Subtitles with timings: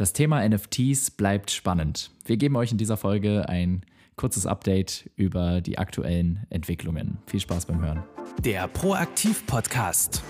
[0.00, 2.10] Das Thema NFTs bleibt spannend.
[2.24, 3.82] Wir geben euch in dieser Folge ein
[4.16, 7.18] kurzes Update über die aktuellen Entwicklungen.
[7.26, 8.02] Viel Spaß beim Hören.
[8.42, 10.22] Der Proaktiv-Podcast.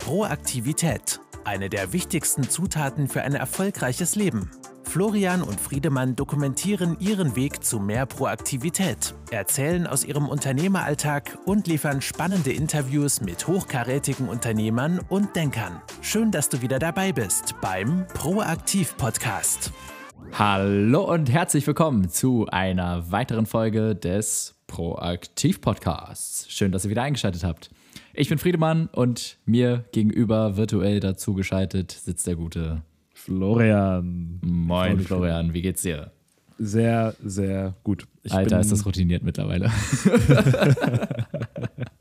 [0.00, 1.20] Proaktivität.
[1.44, 4.50] Eine der wichtigsten Zutaten für ein erfolgreiches Leben.
[4.88, 12.00] Florian und Friedemann dokumentieren ihren Weg zu mehr Proaktivität, erzählen aus ihrem Unternehmeralltag und liefern
[12.00, 15.82] spannende Interviews mit hochkarätigen Unternehmern und Denkern.
[16.00, 19.72] Schön, dass du wieder dabei bist beim Proaktiv Podcast.
[20.32, 26.50] Hallo und herzlich willkommen zu einer weiteren Folge des Proaktiv Podcasts.
[26.50, 27.68] Schön, dass ihr wieder eingeschaltet habt.
[28.14, 32.82] Ich bin Friedemann und mir gegenüber virtuell dazu geschaltet sitzt der gute
[33.28, 34.40] Florian.
[34.42, 36.12] Moin, Florian, wie geht's dir?
[36.56, 38.08] Sehr, sehr gut.
[38.22, 39.66] Ich Alter, ist das routiniert mittlerweile.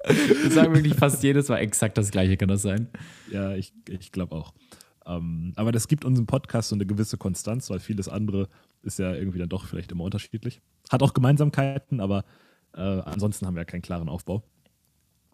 [0.05, 2.87] Wir sagen wirklich fast jedes Mal exakt das Gleiche, kann das sein?
[3.29, 4.53] Ja, ich, ich glaube auch.
[5.05, 8.47] Ähm, aber das gibt unserem Podcast so eine gewisse Konstanz, weil vieles andere
[8.81, 10.61] ist ja irgendwie dann doch vielleicht immer unterschiedlich.
[10.89, 12.23] Hat auch Gemeinsamkeiten, aber
[12.73, 14.43] äh, ansonsten haben wir ja keinen klaren Aufbau.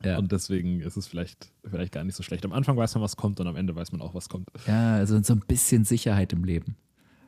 [0.04, 0.18] Ja.
[0.18, 2.46] Und deswegen ist es vielleicht, vielleicht gar nicht so schlecht.
[2.46, 4.50] Am Anfang weiß man, was kommt und am Ende weiß man auch, was kommt.
[4.68, 6.76] Ja, also so ein bisschen Sicherheit im Leben.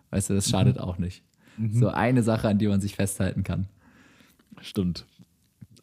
[0.09, 0.81] Weißt du, das schadet mhm.
[0.81, 1.23] auch nicht.
[1.57, 1.79] Mhm.
[1.79, 3.67] So eine Sache, an die man sich festhalten kann.
[4.61, 5.05] Stimmt.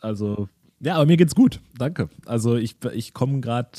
[0.01, 0.49] Also,
[0.81, 1.61] ja, aber mir geht's gut.
[1.79, 2.11] Danke.
[2.27, 3.71] Also, ich, ich komme gerade,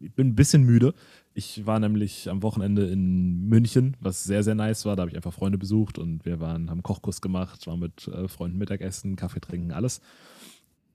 [0.00, 0.94] ich bin ein bisschen müde.
[1.32, 4.96] Ich war nämlich am Wochenende in München, was sehr, sehr nice war.
[4.96, 8.28] Da habe ich einfach Freunde besucht und wir waren, haben Kochkurs gemacht, waren mit äh,
[8.28, 10.00] Freunden Mittagessen, Kaffee trinken, alles.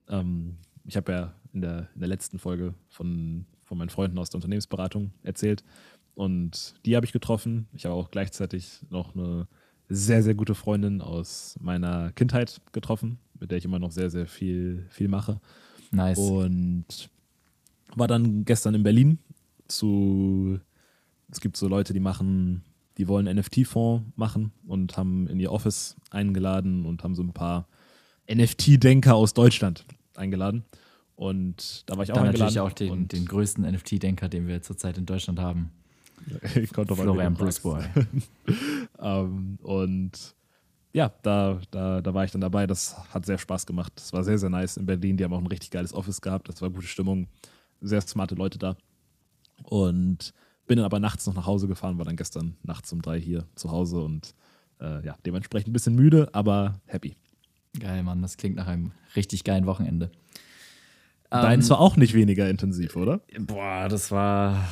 [0.08, 4.30] Ähm, ich habe ja in der, in der letzten Folge von, von meinen Freunden aus
[4.30, 5.64] der Unternehmensberatung erzählt.
[6.14, 7.68] Und die habe ich getroffen.
[7.74, 9.48] Ich habe auch gleichzeitig noch eine
[9.88, 14.26] sehr, sehr gute Freundin aus meiner Kindheit getroffen, mit der ich immer noch sehr, sehr
[14.26, 15.40] viel, viel mache.
[15.90, 16.18] Nice.
[16.18, 17.10] Und
[17.94, 19.18] war dann gestern in Berlin
[19.68, 20.58] zu,
[21.30, 22.64] es gibt so Leute, die machen,
[22.98, 27.68] die wollen NFT-Fonds machen und haben in ihr Office eingeladen und haben so ein paar
[28.28, 29.84] NFT-Denker aus Deutschland
[30.16, 30.64] eingeladen.
[31.14, 32.54] Und da war ich auch Dann eingeladen.
[32.54, 35.70] natürlich auch den, den größten NFT-Denker, den wir zurzeit in Deutschland haben.
[36.54, 37.82] ich konnte Florian Bruce Boy.
[38.98, 40.34] um, und
[40.92, 42.66] ja, da, da, da war ich dann dabei.
[42.66, 43.92] Das hat sehr Spaß gemacht.
[43.96, 45.16] Das war sehr, sehr nice in Berlin.
[45.16, 46.48] Die haben auch ein richtig geiles Office gehabt.
[46.48, 47.28] Das war gute Stimmung.
[47.80, 48.76] Sehr smarte Leute da.
[49.62, 50.32] Und
[50.66, 53.46] bin dann aber nachts noch nach Hause gefahren, war dann gestern nachts um drei hier
[53.54, 54.34] zu Hause und
[54.80, 57.16] äh, ja, dementsprechend ein bisschen müde, aber happy.
[57.80, 58.22] Geil, Mann.
[58.22, 60.10] Das klingt nach einem richtig geilen Wochenende.
[61.30, 63.20] Deins ähm, war auch nicht weniger intensiv, oder?
[63.38, 64.68] Boah, das war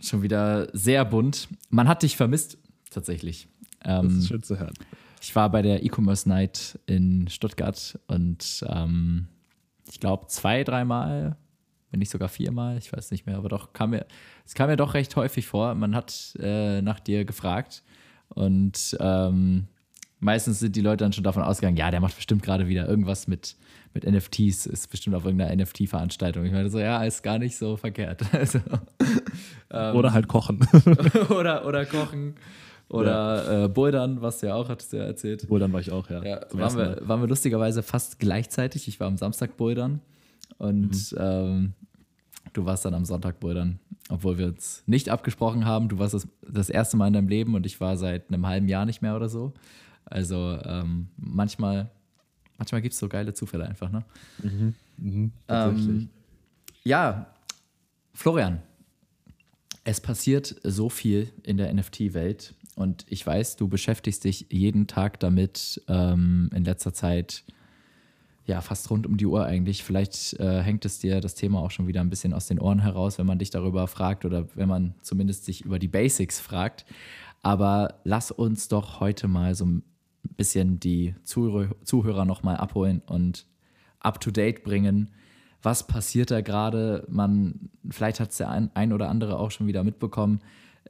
[0.00, 1.48] schon wieder sehr bunt.
[1.70, 2.58] Man hat dich vermisst,
[2.90, 3.48] tatsächlich.
[3.84, 4.74] Ähm, das ist schön zu hören.
[5.20, 9.28] Ich war bei der E-Commerce Night in Stuttgart und ähm,
[9.88, 11.36] ich glaube zwei, dreimal,
[11.90, 14.06] wenn nicht sogar viermal, ich weiß nicht mehr, aber doch kam mir,
[14.44, 15.74] es kam mir doch recht häufig vor.
[15.76, 17.84] Man hat äh, nach dir gefragt
[18.30, 19.68] und ähm,
[20.22, 23.26] meistens sind die Leute dann schon davon ausgegangen, ja, der macht bestimmt gerade wieder irgendwas
[23.26, 23.56] mit,
[23.92, 26.44] mit NFTs, ist bestimmt auf irgendeiner NFT-Veranstaltung.
[26.44, 28.22] Ich meine so, ja, ist gar nicht so verkehrt.
[28.32, 28.60] Also,
[29.70, 30.66] ähm, oder halt kochen.
[31.30, 32.34] oder, oder kochen.
[32.88, 33.64] Oder ja.
[33.64, 35.48] äh, Bouldern, was du ja auch hattest du ja erzählt.
[35.48, 36.22] Bouldern war ich auch, ja.
[36.22, 38.86] ja waren, wir, waren wir lustigerweise fast gleichzeitig.
[38.86, 40.00] Ich war am Samstag Bouldern
[40.58, 41.18] und mhm.
[41.18, 41.72] ähm,
[42.52, 43.78] du warst dann am Sonntag Bouldern.
[44.08, 45.88] Obwohl wir uns nicht abgesprochen haben.
[45.88, 48.68] Du warst das, das erste Mal in deinem Leben und ich war seit einem halben
[48.68, 49.54] Jahr nicht mehr oder so.
[50.04, 51.90] Also ähm, manchmal,
[52.58, 54.04] manchmal gibt es so geile Zufälle einfach, ne?
[54.42, 56.08] Mhm, mhm, ähm,
[56.84, 57.26] ja,
[58.14, 58.62] Florian,
[59.84, 65.20] es passiert so viel in der NFT-Welt und ich weiß, du beschäftigst dich jeden Tag
[65.20, 67.44] damit ähm, in letzter Zeit
[68.46, 69.84] ja fast rund um die Uhr eigentlich.
[69.84, 72.80] Vielleicht äh, hängt es dir das Thema auch schon wieder ein bisschen aus den Ohren
[72.80, 76.84] heraus, wenn man dich darüber fragt oder wenn man zumindest sich über die Basics fragt.
[77.42, 79.82] Aber lass uns doch heute mal so ein
[80.36, 83.46] bisschen die Zuhörer nochmal abholen und
[84.00, 85.10] up to date bringen.
[85.62, 87.06] Was passiert da gerade?
[87.08, 90.40] Man, vielleicht hat es der ein, ein, oder andere auch schon wieder mitbekommen.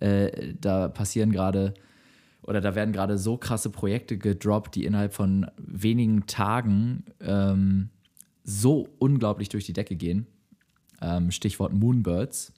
[0.00, 1.74] Äh, da passieren gerade
[2.42, 7.90] oder da werden gerade so krasse Projekte gedroppt, die innerhalb von wenigen Tagen ähm,
[8.42, 10.26] so unglaublich durch die Decke gehen.
[11.00, 12.52] Ähm, Stichwort Moonbirds.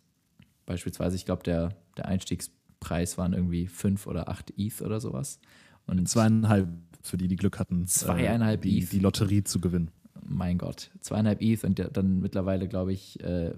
[0.65, 5.39] Beispielsweise, ich glaube, der, der Einstiegspreis waren irgendwie 5 oder 8 ETH oder sowas.
[5.87, 6.69] Und zweieinhalb
[7.03, 9.91] für die, die Glück hatten, zweieinhalb äh, die, die, Lotterie zu gewinnen.
[10.27, 13.53] Mein Gott, zweieinhalb ETH und dann mittlerweile, glaube ich, äh,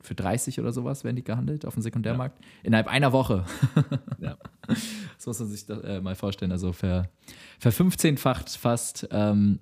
[0.00, 2.38] für 30 oder sowas werden die gehandelt auf dem Sekundärmarkt.
[2.40, 2.46] Ja.
[2.62, 3.44] Innerhalb einer Woche.
[4.18, 4.38] ja.
[4.66, 6.52] Das muss man sich da, äh, mal vorstellen.
[6.52, 7.10] Also ver,
[7.58, 9.08] ver 15-facht fast.
[9.10, 9.58] Ähm,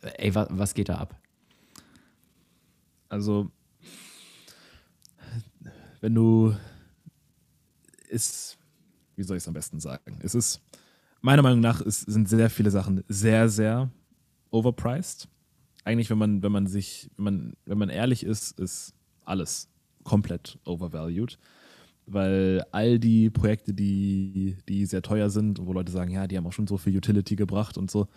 [0.00, 1.20] ey, wa, was geht da ab?
[3.08, 3.50] Also,
[6.00, 6.56] wenn du
[8.08, 8.58] ist
[9.16, 10.18] wie soll ich es am besten sagen?
[10.22, 10.60] Es ist,
[11.22, 13.90] meiner Meinung nach, es sind sehr viele Sachen sehr, sehr
[14.50, 15.28] overpriced.
[15.84, 19.68] Eigentlich, wenn man, wenn man sich, wenn man, wenn man ehrlich ist, ist alles
[20.04, 21.38] komplett overvalued.
[22.06, 26.46] Weil all die Projekte, die, die sehr teuer sind wo Leute sagen, ja, die haben
[26.46, 28.08] auch schon so viel Utility gebracht und so,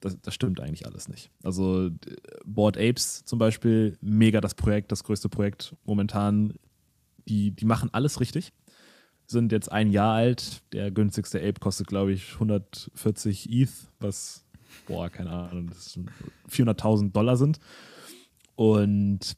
[0.00, 1.30] das, das stimmt eigentlich alles nicht.
[1.42, 1.90] Also
[2.44, 6.54] Board Apes zum Beispiel, mega das Projekt, das größte Projekt momentan.
[7.28, 8.52] Die, die machen alles richtig.
[9.26, 10.62] Sind jetzt ein Jahr alt.
[10.72, 14.44] Der günstigste Ape kostet, glaube ich, 140 ETH, was,
[14.86, 15.70] boah, keine Ahnung,
[16.50, 17.58] 400.000 Dollar sind.
[18.54, 19.36] Und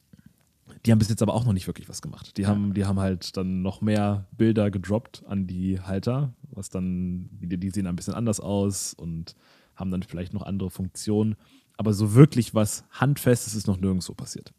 [0.85, 2.37] die haben bis jetzt aber auch noch nicht wirklich was gemacht.
[2.37, 7.29] Die haben, die haben halt dann noch mehr Bilder gedroppt an die Halter, was dann,
[7.31, 9.35] die, die sehen ein bisschen anders aus und
[9.75, 11.35] haben dann vielleicht noch andere Funktionen.
[11.77, 14.53] Aber so wirklich was Handfestes ist noch nirgendwo passiert.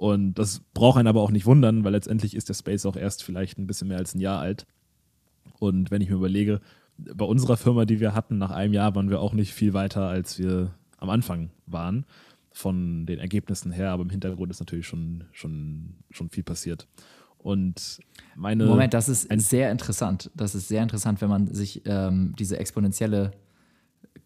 [0.00, 3.22] Und das braucht einen aber auch nicht wundern, weil letztendlich ist der Space auch erst
[3.22, 4.66] vielleicht ein bisschen mehr als ein Jahr alt.
[5.58, 6.62] Und wenn ich mir überlege,
[6.96, 10.08] bei unserer Firma, die wir hatten, nach einem Jahr waren wir auch nicht viel weiter,
[10.08, 12.06] als wir am Anfang waren,
[12.50, 13.90] von den Ergebnissen her.
[13.90, 16.88] Aber im Hintergrund ist natürlich schon, schon, schon viel passiert.
[17.36, 18.00] Und
[18.36, 18.64] meine.
[18.64, 20.30] Moment, das ist sehr interessant.
[20.34, 23.32] Das ist sehr interessant, wenn man sich ähm, diese exponentielle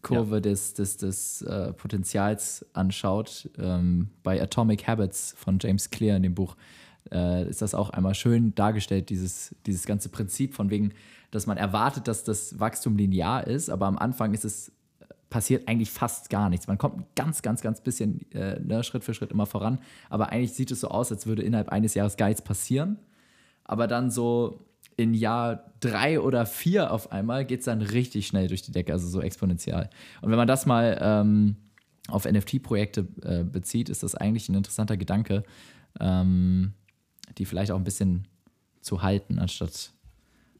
[0.01, 0.41] Kurve ja.
[0.41, 3.49] des, des, des äh, Potenzials anschaut.
[3.57, 6.55] Ähm, bei Atomic Habits von James Clear in dem Buch
[7.11, 10.93] äh, ist das auch einmal schön dargestellt, dieses, dieses ganze Prinzip von wegen,
[11.31, 14.71] dass man erwartet, dass das Wachstum linear ist, aber am Anfang ist es
[15.29, 16.67] passiert eigentlich fast gar nichts.
[16.67, 19.79] Man kommt ganz, ganz, ganz bisschen äh, ne, Schritt für Schritt immer voran,
[20.09, 22.99] aber eigentlich sieht es so aus, als würde innerhalb eines Jahres gar nichts passieren.
[23.65, 24.65] Aber dann so
[24.97, 28.93] in Jahr drei oder vier auf einmal geht es dann richtig schnell durch die Decke,
[28.93, 29.89] also so exponentiell.
[30.21, 31.57] Und wenn man das mal ähm,
[32.07, 35.43] auf NFT-Projekte äh, bezieht, ist das eigentlich ein interessanter Gedanke,
[35.99, 36.73] ähm,
[37.37, 38.27] die vielleicht auch ein bisschen
[38.81, 39.91] zu halten, anstatt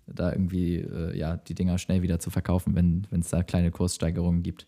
[0.07, 4.43] da irgendwie äh, ja, die Dinger schnell wieder zu verkaufen, wenn es da kleine Kurssteigerungen
[4.43, 4.67] gibt.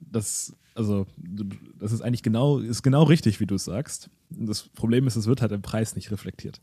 [0.00, 1.06] Das, also,
[1.78, 4.08] das ist eigentlich genau, ist genau richtig, wie du es sagst.
[4.30, 6.60] Das Problem ist, es wird halt im Preis nicht reflektiert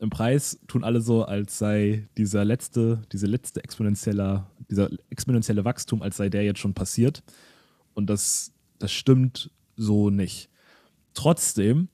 [0.00, 6.00] im Preis tun alle so, als sei dieser letzte, diese letzte exponentielle, dieser exponentielle Wachstum,
[6.00, 7.22] als sei der jetzt schon passiert.
[7.92, 10.48] Und das, das stimmt so nicht.
[11.12, 11.88] Trotzdem,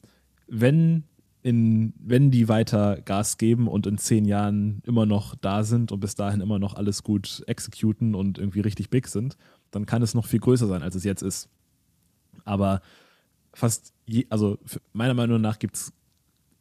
[0.46, 1.02] wenn,
[1.42, 5.98] in, wenn die weiter Gas geben und in zehn Jahren immer noch da sind und
[5.98, 9.36] bis dahin immer noch alles gut exekuten und irgendwie richtig big sind,
[9.72, 11.48] dann kann es noch viel größer sein, als es jetzt ist.
[12.44, 12.82] Aber
[13.52, 14.58] fast, je, also
[14.92, 15.92] meiner Meinung nach gibt es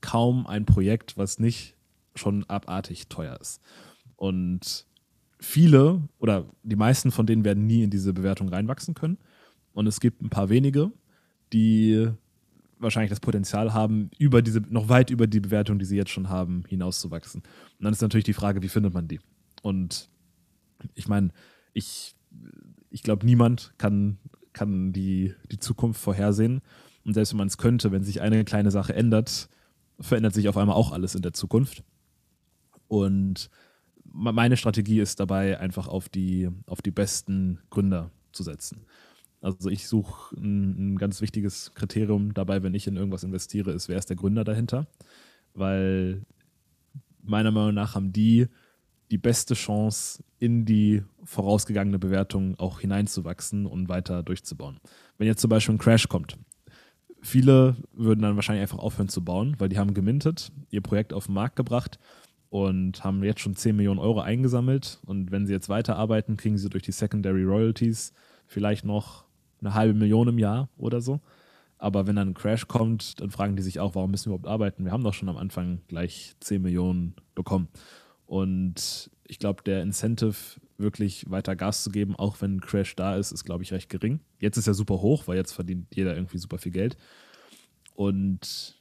[0.05, 1.75] kaum ein Projekt, was nicht
[2.13, 3.59] schon abartig teuer ist.
[4.15, 4.85] Und
[5.39, 9.17] viele oder die meisten von denen werden nie in diese Bewertung reinwachsen können.
[9.73, 10.91] Und es gibt ein paar wenige,
[11.51, 12.07] die
[12.77, 16.29] wahrscheinlich das Potenzial haben, über diese, noch weit über die Bewertung, die sie jetzt schon
[16.29, 17.41] haben, hinauszuwachsen.
[17.41, 19.19] Und dann ist natürlich die Frage, wie findet man die?
[19.63, 20.09] Und
[20.93, 21.31] ich meine,
[21.73, 22.15] ich,
[22.91, 24.19] ich glaube, niemand kann,
[24.53, 26.61] kann die, die Zukunft vorhersehen.
[27.03, 29.49] Und selbst wenn man es könnte, wenn sich eine kleine Sache ändert,
[29.99, 31.83] verändert sich auf einmal auch alles in der Zukunft.
[32.87, 33.49] Und
[34.03, 38.85] meine Strategie ist dabei, einfach auf die, auf die besten Gründer zu setzen.
[39.41, 43.89] Also ich suche ein, ein, ganz wichtiges Kriterium dabei, wenn ich in irgendwas investiere, ist,
[43.89, 44.87] wer ist der Gründer dahinter?
[45.53, 46.25] Weil
[47.21, 48.47] meiner Meinung nach haben die
[49.11, 54.79] die beste Chance, in die vorausgegangene Bewertung auch hineinzuwachsen und weiter durchzubauen.
[55.17, 56.37] Wenn jetzt zum Beispiel ein Crash kommt,
[57.25, 61.25] Viele würden dann wahrscheinlich einfach aufhören zu bauen, weil die haben gemintet, ihr Projekt auf
[61.25, 61.97] den Markt gebracht
[62.49, 64.99] und haben jetzt schon 10 Millionen Euro eingesammelt.
[65.07, 68.13] Und wenn sie jetzt weiterarbeiten, kriegen sie durch die Secondary Royalties
[68.45, 69.25] vielleicht noch
[69.59, 71.19] eine halbe Million im Jahr oder so.
[71.79, 74.53] Aber wenn dann ein Crash kommt, dann fragen die sich auch, warum müssen wir überhaupt
[74.53, 74.85] arbeiten?
[74.85, 77.69] Wir haben doch schon am Anfang gleich 10 Millionen bekommen.
[78.25, 80.35] Und ich glaube, der Incentive,
[80.77, 83.89] wirklich weiter Gas zu geben, auch wenn ein Crash da ist, ist, glaube ich, recht
[83.89, 84.19] gering.
[84.39, 86.97] Jetzt ist er super hoch, weil jetzt verdient jeder irgendwie super viel Geld.
[87.93, 88.75] Und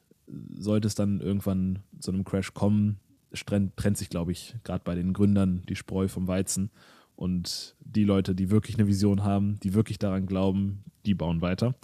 [0.57, 2.99] sollte es dann irgendwann zu einem Crash kommen,
[3.33, 6.71] trennt, sich, glaube ich, gerade bei den Gründern die Spreu vom Weizen.
[7.17, 11.75] Und die Leute, die wirklich eine Vision haben, die wirklich daran glauben, die bauen weiter.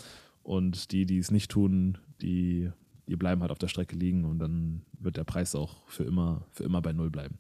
[0.43, 2.71] Und die, die es nicht tun, die,
[3.07, 6.47] die bleiben halt auf der Strecke liegen und dann wird der Preis auch für immer,
[6.51, 7.39] für immer bei Null bleiben.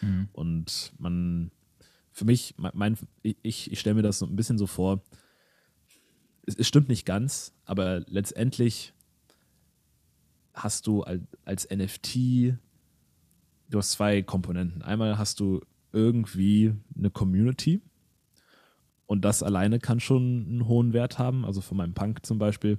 [0.00, 0.28] Mhm.
[0.32, 1.50] Und man,
[2.12, 5.02] für mich, mein, ich, ich stelle mir das so ein bisschen so vor,
[6.46, 8.94] es, es, stimmt nicht ganz, aber letztendlich
[10.54, 12.54] hast du als, als NFT,
[13.70, 14.82] du hast zwei Komponenten.
[14.82, 15.60] Einmal hast du
[15.92, 17.80] irgendwie eine Community
[19.06, 21.44] und das alleine kann schon einen hohen Wert haben.
[21.44, 22.78] Also von meinem Punk zum Beispiel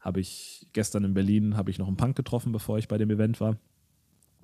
[0.00, 3.10] habe ich gestern in Berlin habe ich noch einen Punk getroffen, bevor ich bei dem
[3.10, 3.56] Event war.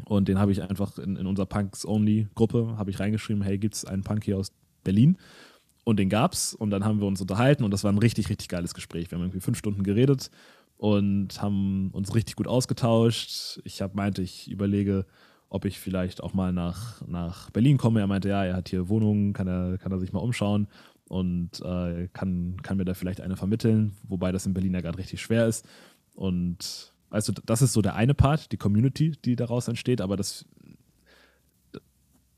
[0.04, 3.84] Und den habe ich einfach in, in unserer Punks-Only-Gruppe habe ich reingeschrieben, hey, gibt es
[3.84, 4.52] einen Punk hier aus
[4.84, 5.16] Berlin?
[5.84, 8.48] Und den gab's und dann haben wir uns unterhalten und das war ein richtig, richtig
[8.48, 9.10] geiles Gespräch.
[9.10, 10.30] Wir haben irgendwie fünf Stunden geredet
[10.78, 13.60] und haben uns richtig gut ausgetauscht.
[13.64, 15.06] Ich habe meinte, ich überlege,
[15.48, 18.00] ob ich vielleicht auch mal nach, nach Berlin komme.
[18.00, 20.66] Er meinte, ja, er hat hier Wohnungen, kann er, kann er sich mal umschauen
[21.08, 24.98] und äh, kann, kann mir da vielleicht eine vermitteln, wobei das in Berlin ja gerade
[24.98, 25.66] richtig schwer ist.
[26.14, 30.44] Und du, das ist so der eine Part, die Community, die daraus entsteht, aber das,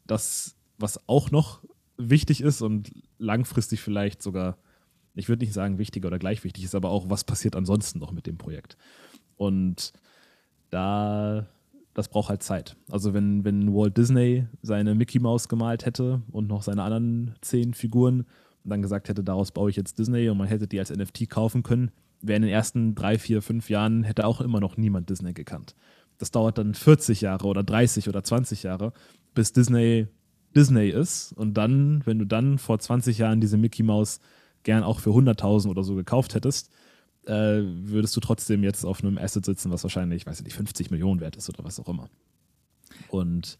[0.06, 1.60] das was auch noch
[1.96, 4.56] wichtig ist und langfristig vielleicht sogar,
[5.14, 8.12] ich würde nicht sagen wichtiger oder gleich wichtig ist, aber auch, was passiert ansonsten noch
[8.12, 8.76] mit dem Projekt.
[9.36, 9.92] Und
[10.70, 11.46] da,
[11.94, 12.76] das braucht halt Zeit.
[12.90, 17.74] Also wenn, wenn Walt Disney seine Mickey Mouse gemalt hätte und noch seine anderen zehn
[17.74, 18.20] Figuren
[18.64, 21.28] und dann gesagt hätte, daraus baue ich jetzt Disney und man hätte die als NFT
[21.28, 25.10] kaufen können, wäre in den ersten drei, vier, fünf Jahren hätte auch immer noch niemand
[25.10, 25.74] Disney gekannt.
[26.18, 28.92] Das dauert dann 40 Jahre oder 30 oder 20 Jahre,
[29.34, 30.08] bis Disney
[30.54, 31.32] Disney ist.
[31.32, 34.20] Und dann, wenn du dann vor 20 Jahren diese Mickey Mouse
[34.62, 36.70] gern auch für 100.000 oder so gekauft hättest,
[37.26, 40.90] äh, würdest du trotzdem jetzt auf einem Asset sitzen, was wahrscheinlich, ich weiß nicht, 50
[40.90, 42.08] Millionen wert ist oder was auch immer.
[43.08, 43.58] Und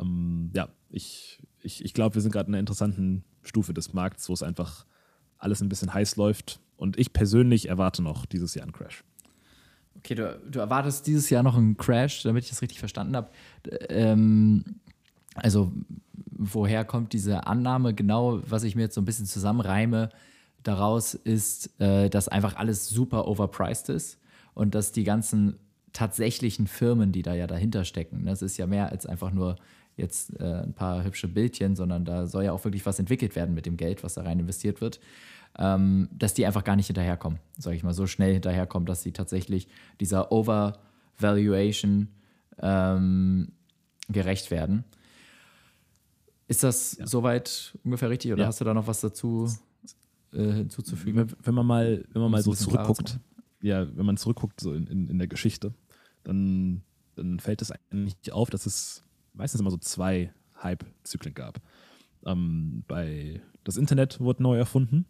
[0.00, 4.28] ähm, ja, ich, ich, ich glaube, wir sind gerade in einer interessanten Stufe des Markts,
[4.28, 4.86] wo es einfach
[5.38, 6.60] alles ein bisschen heiß läuft.
[6.80, 9.04] Und ich persönlich erwarte noch dieses Jahr einen Crash.
[9.98, 13.28] Okay, du, du erwartest dieses Jahr noch einen Crash, damit ich das richtig verstanden habe.
[13.90, 14.64] Ähm,
[15.34, 15.72] also
[16.30, 17.92] woher kommt diese Annahme?
[17.92, 20.08] Genau, was ich mir jetzt so ein bisschen zusammenreime
[20.62, 24.18] daraus, ist, äh, dass einfach alles super overpriced ist
[24.54, 25.56] und dass die ganzen
[25.92, 29.56] tatsächlichen Firmen, die da ja dahinter stecken, das ist ja mehr als einfach nur
[29.96, 33.54] jetzt äh, ein paar hübsche Bildchen, sondern da soll ja auch wirklich was entwickelt werden
[33.54, 34.98] mit dem Geld, was da rein investiert wird,
[35.58, 39.12] ähm, dass die einfach gar nicht hinterherkommen, sage ich mal, so schnell hinterherkommen, dass sie
[39.12, 39.68] tatsächlich
[40.00, 42.08] dieser Overvaluation
[42.58, 43.52] ähm,
[44.08, 44.84] gerecht werden.
[46.48, 47.06] Ist das ja.
[47.06, 48.48] soweit ungefähr richtig oder ja.
[48.48, 49.48] hast du da noch was dazu
[50.32, 51.32] äh, hinzuzufügen?
[51.42, 53.18] Wenn man mal, wenn man mal so zurückguckt,
[53.62, 55.74] ja, wenn man zurückguckt so in, in, in der Geschichte,
[56.24, 56.82] dann,
[57.14, 61.60] dann fällt es eigentlich auf, dass es meistens immer so zwei Hype-Zyklen gab.
[62.26, 65.06] Ähm, bei das Internet wurde neu erfunden.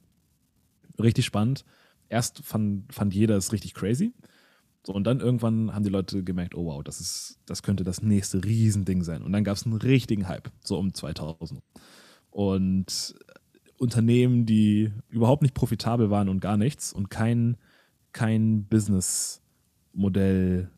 [1.00, 1.64] Richtig spannend.
[2.08, 4.12] Erst fand, fand jeder es richtig crazy.
[4.86, 8.02] So, und dann irgendwann haben die Leute gemerkt, oh wow, das, ist, das könnte das
[8.02, 9.22] nächste Riesending sein.
[9.22, 11.62] Und dann gab es einen richtigen Hype, so um 2000.
[12.30, 13.14] Und
[13.76, 17.56] Unternehmen, die überhaupt nicht profitabel waren und gar nichts und kein,
[18.12, 20.70] kein Businessmodell,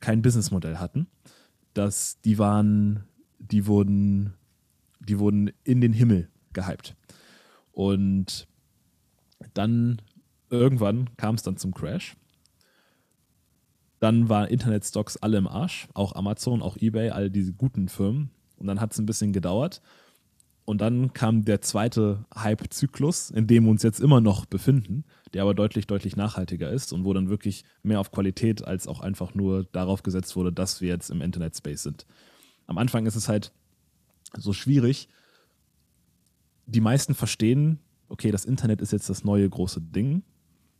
[0.00, 1.08] kein Businessmodell hatten,
[1.74, 3.04] dass die waren,
[3.38, 4.34] die wurden,
[5.00, 6.96] die wurden in den Himmel gehypt.
[7.72, 8.46] Und
[9.52, 10.00] dann
[10.50, 12.16] irgendwann kam es dann zum Crash
[14.04, 18.28] dann waren Internetstocks alle im Arsch, auch Amazon, auch eBay, all diese guten Firmen.
[18.58, 19.80] Und dann hat es ein bisschen gedauert.
[20.66, 25.40] Und dann kam der zweite Hype-Zyklus, in dem wir uns jetzt immer noch befinden, der
[25.40, 29.34] aber deutlich, deutlich nachhaltiger ist und wo dann wirklich mehr auf Qualität als auch einfach
[29.34, 32.04] nur darauf gesetzt wurde, dass wir jetzt im Internet-Space sind.
[32.66, 33.52] Am Anfang ist es halt
[34.36, 35.08] so schwierig.
[36.66, 40.22] Die meisten verstehen, okay, das Internet ist jetzt das neue große Ding.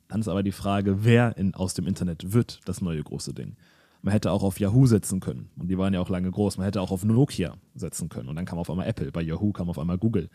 [0.09, 3.57] Dann ist aber die Frage, wer in, aus dem Internet wird das neue große Ding.
[4.03, 5.51] Man hätte auch auf Yahoo setzen können.
[5.57, 6.59] Und die waren ja auch lange groß.
[6.59, 8.29] Man hätte auch auf Nokia setzen können.
[8.29, 9.11] Und dann kam auf einmal Apple.
[9.11, 10.29] Bei Yahoo kam auf einmal Google.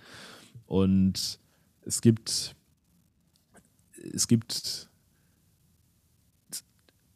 [0.65, 1.39] Und
[1.81, 2.55] es gibt,
[4.13, 4.89] es gibt,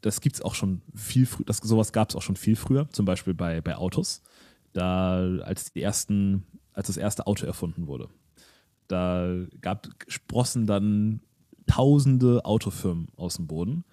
[0.02, 3.06] das gibt es auch schon viel früher, sowas gab es auch schon viel früher, zum
[3.06, 4.22] Beispiel bei, bei Autos.
[4.74, 8.10] Da, als die ersten, als das erste Auto erfunden wurde,
[8.94, 11.22] da gab, sprossen dann
[11.68, 13.84] tausende Autofirmen aus dem Boden.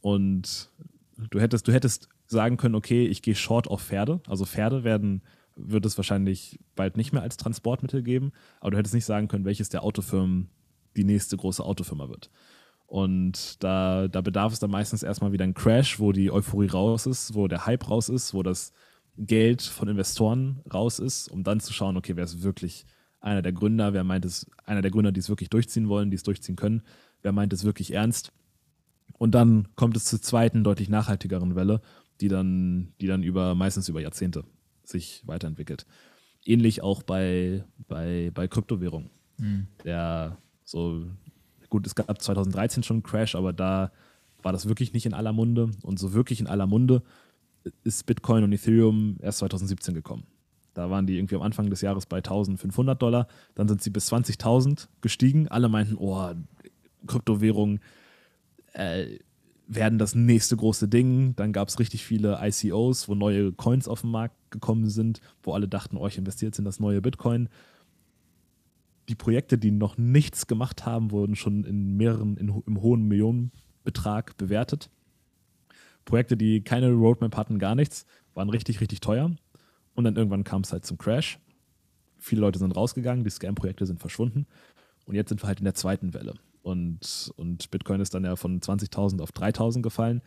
[0.00, 0.70] Und
[1.30, 4.20] du hättest, du hättest sagen können, okay, ich gehe short auf Pferde.
[4.28, 5.22] Also Pferde werden,
[5.56, 9.44] wird es wahrscheinlich bald nicht mehr als Transportmittel geben, aber du hättest nicht sagen können,
[9.44, 10.50] welches der Autofirmen
[10.96, 12.30] die nächste große Autofirma wird.
[12.86, 17.06] Und da, da bedarf es dann meistens erstmal wieder ein Crash, wo die Euphorie raus
[17.06, 18.72] ist, wo der Hype raus ist, wo das
[19.18, 22.86] Geld von Investoren raus ist, um dann zu schauen, okay, wer ist wirklich
[23.26, 26.16] einer der Gründer, wer meint es, einer der Gründer, die es wirklich durchziehen wollen, die
[26.16, 26.82] es durchziehen können
[27.26, 28.32] wer meint es wirklich ernst.
[29.18, 31.80] Und dann kommt es zur zweiten, deutlich nachhaltigeren Welle,
[32.20, 34.44] die dann, die dann über, meistens über Jahrzehnte
[34.84, 35.86] sich weiterentwickelt.
[36.44, 39.10] Ähnlich auch bei, bei, bei Kryptowährungen.
[39.38, 39.66] Mhm.
[39.84, 41.04] Der so,
[41.68, 43.90] gut, es gab 2013 schon einen Crash, aber da
[44.42, 45.70] war das wirklich nicht in aller Munde.
[45.82, 47.02] Und so wirklich in aller Munde
[47.82, 50.24] ist Bitcoin und Ethereum erst 2017 gekommen.
[50.76, 54.12] Da waren die irgendwie am Anfang des Jahres bei 1500 Dollar, dann sind sie bis
[54.12, 55.48] 20.000 gestiegen.
[55.48, 56.34] Alle meinten, oh,
[57.06, 57.80] Kryptowährungen,
[58.74, 59.18] äh,
[59.66, 61.34] werden das nächste große Ding.
[61.36, 65.54] Dann gab es richtig viele ICOs, wo neue Coins auf den Markt gekommen sind, wo
[65.54, 67.48] alle dachten, euch oh, investiert in das neue Bitcoin.
[69.08, 74.36] Die Projekte, die noch nichts gemacht haben, wurden schon in mehreren, in, im hohen Millionenbetrag
[74.36, 74.90] bewertet.
[76.04, 78.04] Projekte, die keine Roadmap hatten, gar nichts,
[78.34, 79.30] waren richtig, richtig teuer.
[79.96, 81.40] Und dann irgendwann kam es halt zum Crash.
[82.18, 84.46] Viele Leute sind rausgegangen, die Scam-Projekte sind verschwunden.
[85.06, 86.34] Und jetzt sind wir halt in der zweiten Welle.
[86.62, 90.22] Und, und Bitcoin ist dann ja von 20.000 auf 3.000 gefallen.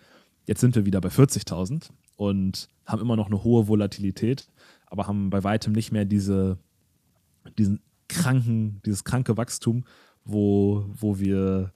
[0.46, 4.50] Jetzt sind wir wieder bei 40.000 und haben immer noch eine hohe Volatilität,
[4.88, 6.58] aber haben bei weitem nicht mehr diese,
[7.58, 9.84] diesen kranken, dieses kranke Wachstum,
[10.26, 11.74] wo, wo wir,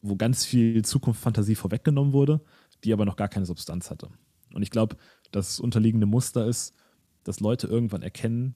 [0.00, 2.40] wo ganz viel Zukunftsfantasie vorweggenommen wurde,
[2.82, 4.08] die aber noch gar keine Substanz hatte.
[4.52, 4.96] Und ich glaube,
[5.32, 6.74] das unterliegende Muster ist,
[7.24, 8.54] dass Leute irgendwann erkennen,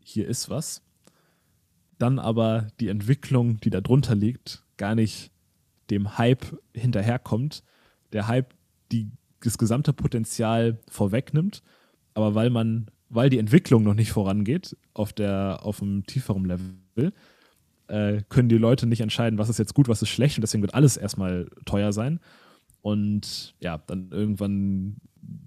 [0.00, 0.82] hier ist was
[1.98, 5.30] dann aber die Entwicklung, die da drunter liegt, gar nicht
[5.90, 6.44] dem Hype
[6.74, 7.62] hinterherkommt.
[8.12, 8.54] Der Hype
[8.92, 11.62] die, das gesamte Potenzial vorwegnimmt,
[12.14, 17.12] aber weil man, weil die Entwicklung noch nicht vorangeht auf der, auf einem tieferen Level,
[17.88, 20.62] äh, können die Leute nicht entscheiden, was ist jetzt gut, was ist schlecht und deswegen
[20.62, 22.20] wird alles erstmal teuer sein.
[22.82, 24.96] Und ja, dann irgendwann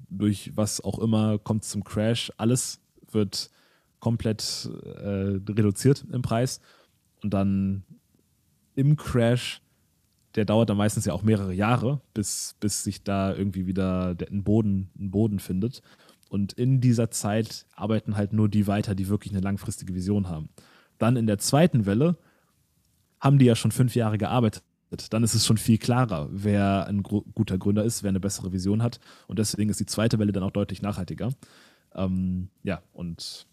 [0.09, 3.49] durch was auch immer kommt zum Crash, alles wird
[3.99, 6.59] komplett äh, reduziert im Preis.
[7.21, 7.83] Und dann
[8.75, 9.61] im Crash,
[10.35, 14.43] der dauert dann meistens ja auch mehrere Jahre, bis, bis sich da irgendwie wieder ein
[14.43, 15.81] Boden, ein Boden findet.
[16.29, 20.49] Und in dieser Zeit arbeiten halt nur die weiter, die wirklich eine langfristige Vision haben.
[20.97, 22.17] Dann in der zweiten Welle
[23.19, 24.63] haben die ja schon fünf Jahre gearbeitet.
[25.11, 28.81] Dann ist es schon viel klarer, wer ein guter Gründer ist, wer eine bessere Vision
[28.81, 28.99] hat.
[29.27, 31.31] Und deswegen ist die zweite Welle dann auch deutlich nachhaltiger.
[31.93, 33.47] Ähm, ja, und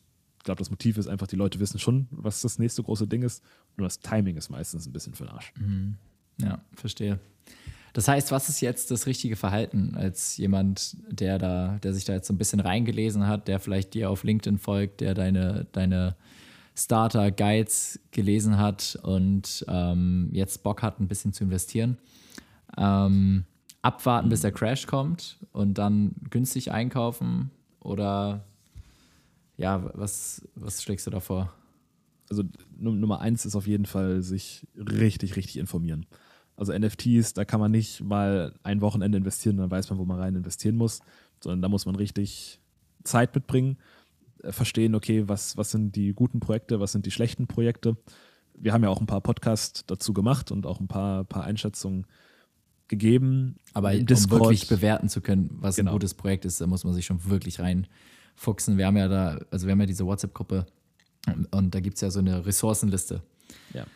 [0.46, 3.44] glaube, das Motiv ist einfach, die Leute wissen schon, was das nächste große Ding ist.
[3.76, 5.52] Nur das Timing ist meistens ein bisschen für den Arsch.
[5.58, 5.96] Mhm.
[6.40, 7.18] Ja, verstehe.
[7.92, 12.14] Das heißt, was ist jetzt das richtige Verhalten als jemand, der da, der sich da
[12.14, 16.16] jetzt so ein bisschen reingelesen hat, der vielleicht dir auf LinkedIn folgt, der deine, deine
[16.76, 21.98] Starter-Guides gelesen hat und ähm, jetzt Bock hat, ein bisschen zu investieren?
[22.76, 23.44] Ähm,
[23.82, 28.44] abwarten, bis der Crash kommt und dann günstig einkaufen oder
[29.56, 31.52] ja, was, was schlägst du da vor?
[32.28, 32.42] Also
[32.76, 36.04] Nummer eins ist auf jeden Fall sich richtig, richtig informieren.
[36.56, 40.18] Also NFTs, da kann man nicht mal ein Wochenende investieren, dann weiß man, wo man
[40.18, 41.00] rein investieren muss,
[41.40, 42.60] sondern da muss man richtig
[43.04, 43.78] Zeit mitbringen,
[44.42, 47.96] verstehen, okay, was, was sind die guten Projekte, was sind die schlechten Projekte.
[48.54, 52.06] Wir haben ja auch ein paar Podcasts dazu gemacht und auch ein paar, paar Einschätzungen
[52.88, 53.56] gegeben.
[53.74, 55.90] Aber um wirklich bewerten zu können, was genau.
[55.90, 57.86] ein gutes Projekt ist, da muss man sich schon wirklich rein
[58.34, 58.78] fuchsen.
[58.78, 60.66] Wir haben ja da, also wir haben ja diese WhatsApp-Gruppe
[61.50, 63.22] und da gibt es ja so eine Ressourcenliste.
[63.74, 63.86] Ja.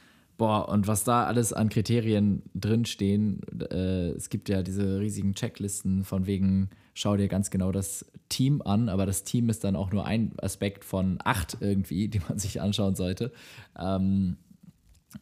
[0.41, 6.03] Boah, und was da alles an Kriterien drinstehen, äh, es gibt ja diese riesigen Checklisten
[6.03, 9.93] von wegen, schau dir ganz genau das Team an, aber das Team ist dann auch
[9.93, 13.33] nur ein Aspekt von acht irgendwie, die man sich anschauen sollte.
[13.79, 14.39] Ähm,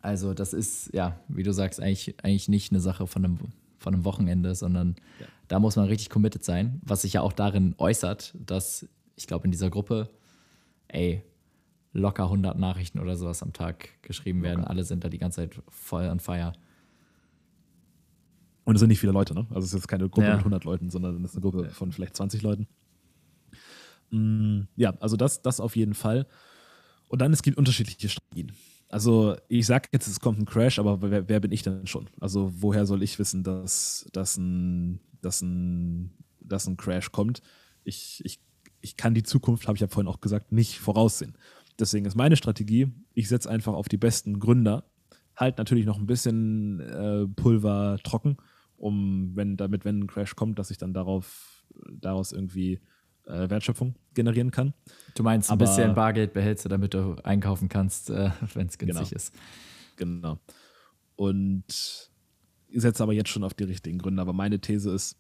[0.03, 3.39] also das ist, ja, wie du sagst, eigentlich, eigentlich nicht eine Sache von einem,
[3.77, 5.27] von einem Wochenende, sondern ja.
[5.49, 9.47] da muss man richtig committed sein, was sich ja auch darin äußert, dass ich glaube,
[9.47, 10.11] in dieser Gruppe,
[10.87, 11.25] ey,
[11.99, 14.65] locker 100 Nachrichten oder sowas am Tag geschrieben werden.
[14.65, 16.53] Alle sind da die ganze Zeit voll an Feier.
[18.65, 19.47] Und es sind nicht viele Leute, ne?
[19.51, 20.33] Also es ist jetzt keine Gruppe ja.
[20.33, 22.67] mit 100 Leuten, sondern es ist eine Gruppe von vielleicht 20 Leuten.
[24.11, 26.27] Mm, ja, also das, das auf jeden Fall.
[27.09, 28.53] Und dann, es gibt unterschiedliche Strategien.
[28.91, 32.09] Also ich sage jetzt, es kommt ein Crash, aber wer, wer, bin ich denn schon?
[32.21, 37.43] Also woher soll ich wissen, dass, dass, ein, dass, ein, dass ein Crash kommt?
[37.85, 38.41] Ich, ich
[38.81, 41.37] ich kann die Zukunft, habe ich ja vorhin auch gesagt, nicht voraussehen.
[41.79, 44.85] Deswegen ist meine Strategie, ich setze einfach auf die besten Gründer,
[45.37, 48.37] halt natürlich noch ein bisschen äh, Pulver trocken,
[48.77, 52.81] um, wenn damit, wenn ein Crash kommt, dass ich dann darauf, daraus irgendwie
[53.27, 54.75] äh, Wertschöpfung generieren kann.
[55.14, 59.09] Du meinst, ein bisschen Bargeld behältst du, damit du einkaufen kannst, äh, wenn es günstig
[59.09, 59.17] genau.
[59.17, 59.35] ist.
[59.97, 60.38] Genau.
[61.17, 62.11] Und
[62.69, 64.23] ich setze aber jetzt schon auf die richtigen Gründe.
[64.23, 65.17] Aber meine These ist,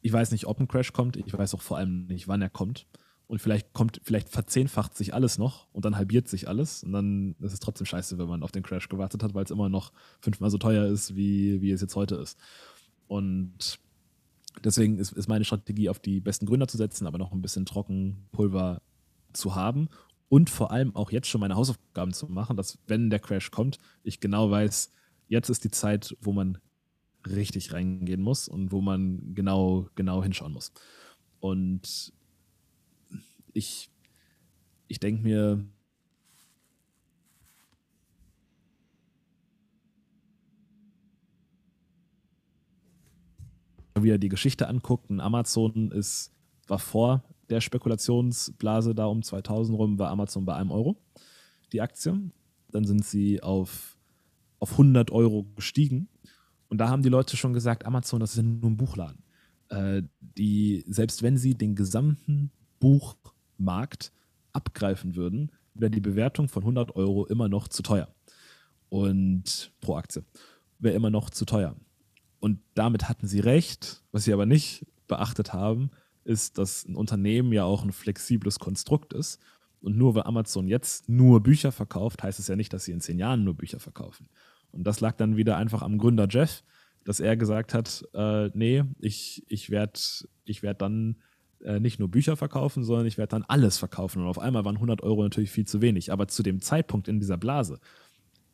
[0.00, 2.50] ich weiß nicht, ob ein Crash kommt, ich weiß auch vor allem nicht, wann er
[2.50, 2.86] kommt.
[3.26, 6.84] Und vielleicht kommt, vielleicht verzehnfacht sich alles noch und dann halbiert sich alles.
[6.84, 9.50] Und dann ist es trotzdem scheiße, wenn man auf den Crash gewartet hat, weil es
[9.50, 12.38] immer noch fünfmal so teuer ist, wie, wie es jetzt heute ist.
[13.06, 13.78] Und
[14.62, 17.64] deswegen ist, ist meine Strategie, auf die besten Gründer zu setzen, aber noch ein bisschen
[17.64, 18.82] Trockenpulver
[19.32, 19.88] zu haben
[20.28, 23.78] und vor allem auch jetzt schon meine Hausaufgaben zu machen, dass wenn der Crash kommt,
[24.02, 24.90] ich genau weiß,
[25.28, 26.58] jetzt ist die Zeit, wo man
[27.26, 30.72] richtig reingehen muss und wo man genau, genau hinschauen muss.
[31.40, 32.12] Und
[33.54, 33.90] ich,
[34.88, 35.64] ich denke mir,
[44.02, 46.32] wieder die Geschichte anguckt, ein Amazon ist,
[46.66, 50.96] war vor der Spekulationsblase da um 2000 rum, war Amazon bei einem Euro,
[51.72, 52.30] die Aktie.
[52.70, 53.98] Dann sind sie auf,
[54.58, 56.08] auf 100 Euro gestiegen.
[56.68, 59.22] Und da haben die Leute schon gesagt, Amazon, das ist nur ein Buchladen.
[59.68, 62.50] Äh, die, selbst wenn sie den gesamten
[63.56, 64.12] Buchmarkt
[64.52, 68.08] abgreifen würden, wäre die Bewertung von 100 Euro immer noch zu teuer.
[68.88, 70.24] Und pro Aktie
[70.78, 71.74] wäre immer noch zu teuer.
[72.40, 74.02] Und damit hatten sie recht.
[74.12, 75.90] Was sie aber nicht beachtet haben,
[76.24, 79.40] ist, dass ein Unternehmen ja auch ein flexibles Konstrukt ist.
[79.80, 83.00] Und nur weil Amazon jetzt nur Bücher verkauft, heißt es ja nicht, dass sie in
[83.00, 84.28] zehn Jahren nur Bücher verkaufen.
[84.70, 86.62] Und das lag dann wieder einfach am Gründer Jeff,
[87.04, 90.00] dass er gesagt hat, äh, nee, ich, ich werde
[90.44, 91.16] ich werd dann
[91.64, 94.22] äh, nicht nur Bücher verkaufen, sondern ich werde dann alles verkaufen.
[94.22, 96.12] Und auf einmal waren 100 Euro natürlich viel zu wenig.
[96.12, 97.80] Aber zu dem Zeitpunkt in dieser Blase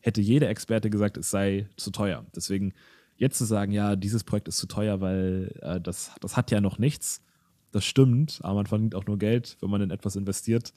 [0.01, 2.25] hätte jeder Experte gesagt, es sei zu teuer.
[2.35, 2.73] Deswegen
[3.17, 6.61] jetzt zu sagen, ja, dieses Projekt ist zu teuer, weil äh, das, das hat ja
[6.61, 7.23] noch nichts,
[7.71, 10.73] das stimmt, aber man verdient auch nur Geld, wenn man in etwas investiert,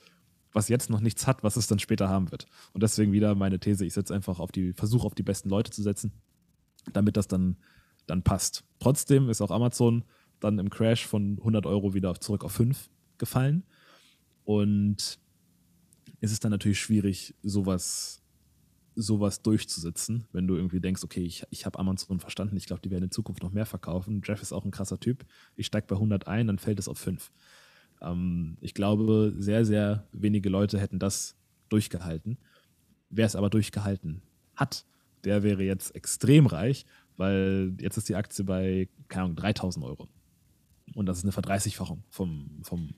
[0.51, 2.45] was jetzt noch nichts hat, was es dann später haben wird.
[2.73, 5.71] Und deswegen wieder meine These, ich setze einfach auf die, versuche auf die besten Leute
[5.71, 6.11] zu setzen,
[6.91, 7.57] damit das dann,
[8.07, 8.63] dann passt.
[8.79, 10.03] Trotzdem ist auch Amazon
[10.43, 13.63] dann im Crash von 100 Euro wieder zurück auf 5 gefallen.
[14.43, 15.19] Und
[16.19, 18.21] es ist dann natürlich schwierig, sowas,
[18.95, 22.91] sowas durchzusetzen, wenn du irgendwie denkst, okay, ich, ich habe Amazon verstanden, ich glaube, die
[22.91, 24.21] werden in Zukunft noch mehr verkaufen.
[24.23, 25.25] Jeff ist auch ein krasser Typ.
[25.55, 27.31] Ich steige bei 100 ein, dann fällt es auf 5.
[28.01, 31.35] Ähm, ich glaube, sehr, sehr wenige Leute hätten das
[31.69, 32.37] durchgehalten.
[33.09, 34.21] Wer es aber durchgehalten
[34.55, 34.85] hat,
[35.23, 36.85] der wäre jetzt extrem reich,
[37.17, 40.07] weil jetzt ist die Aktie bei, keine Ahnung, 3000 Euro.
[40.95, 42.89] Und das ist eine Verdreißigfachung vom, vom,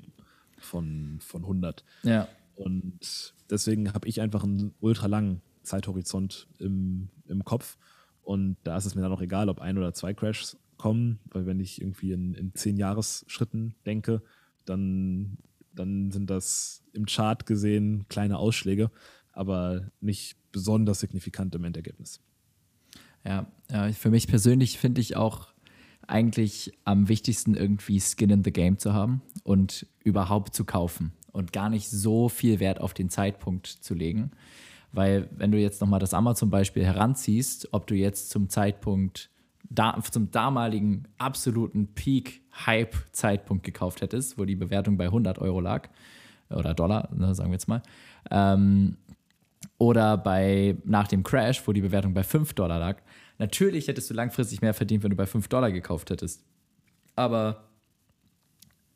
[0.57, 1.83] von, von 100.
[2.03, 2.27] Ja.
[2.55, 7.77] Und deswegen habe ich einfach einen ultra langen Zeithorizont im, im Kopf.
[8.21, 11.45] Und da ist es mir dann auch egal, ob ein oder zwei Crashs kommen, weil
[11.45, 14.21] wenn ich irgendwie in, in zehn Jahresschritten denke,
[14.65, 15.37] dann,
[15.73, 18.91] dann sind das im Chart gesehen kleine Ausschläge,
[19.31, 22.21] aber nicht besonders signifikant im Endergebnis.
[23.23, 25.54] Ja, ja für mich persönlich finde ich auch
[26.07, 31.53] eigentlich am wichtigsten irgendwie Skin in the Game zu haben und überhaupt zu kaufen und
[31.53, 34.31] gar nicht so viel Wert auf den Zeitpunkt zu legen.
[34.91, 39.29] Weil wenn du jetzt nochmal das Amazon-Beispiel heranziehst, ob du jetzt zum Zeitpunkt,
[39.69, 45.89] da, zum damaligen absoluten Peak-Hype-Zeitpunkt gekauft hättest, wo die Bewertung bei 100 Euro lag,
[46.49, 47.81] oder Dollar, ne, sagen wir jetzt mal,
[48.31, 48.97] ähm,
[49.77, 53.01] oder bei nach dem Crash, wo die Bewertung bei 5 Dollar lag,
[53.37, 56.43] Natürlich hättest du langfristig mehr verdient, wenn du bei 5 Dollar gekauft hättest.
[57.15, 57.65] Aber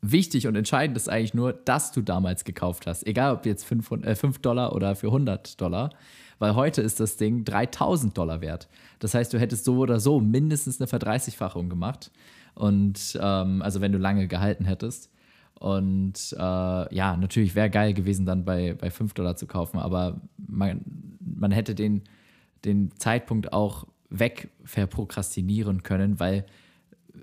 [0.02, 3.06] wichtig und entscheidend ist eigentlich nur, dass du damals gekauft hast.
[3.06, 5.91] Egal ob jetzt 5, äh, 5 Dollar oder für 100 Dollar.
[6.39, 8.69] Weil heute ist das Ding 3000 Dollar wert.
[8.99, 12.12] Das heißt, du hättest so oder so mindestens eine Verdreißigfachung gemacht.
[12.56, 15.12] Und ähm, also wenn du lange gehalten hättest.
[15.60, 20.21] Und äh, ja, natürlich wäre geil gewesen, dann bei, bei 5 Dollar zu kaufen, aber
[20.38, 20.82] man,
[21.19, 22.04] man hätte den,
[22.63, 26.45] den Zeitpunkt auch wegverprokrastinieren können, weil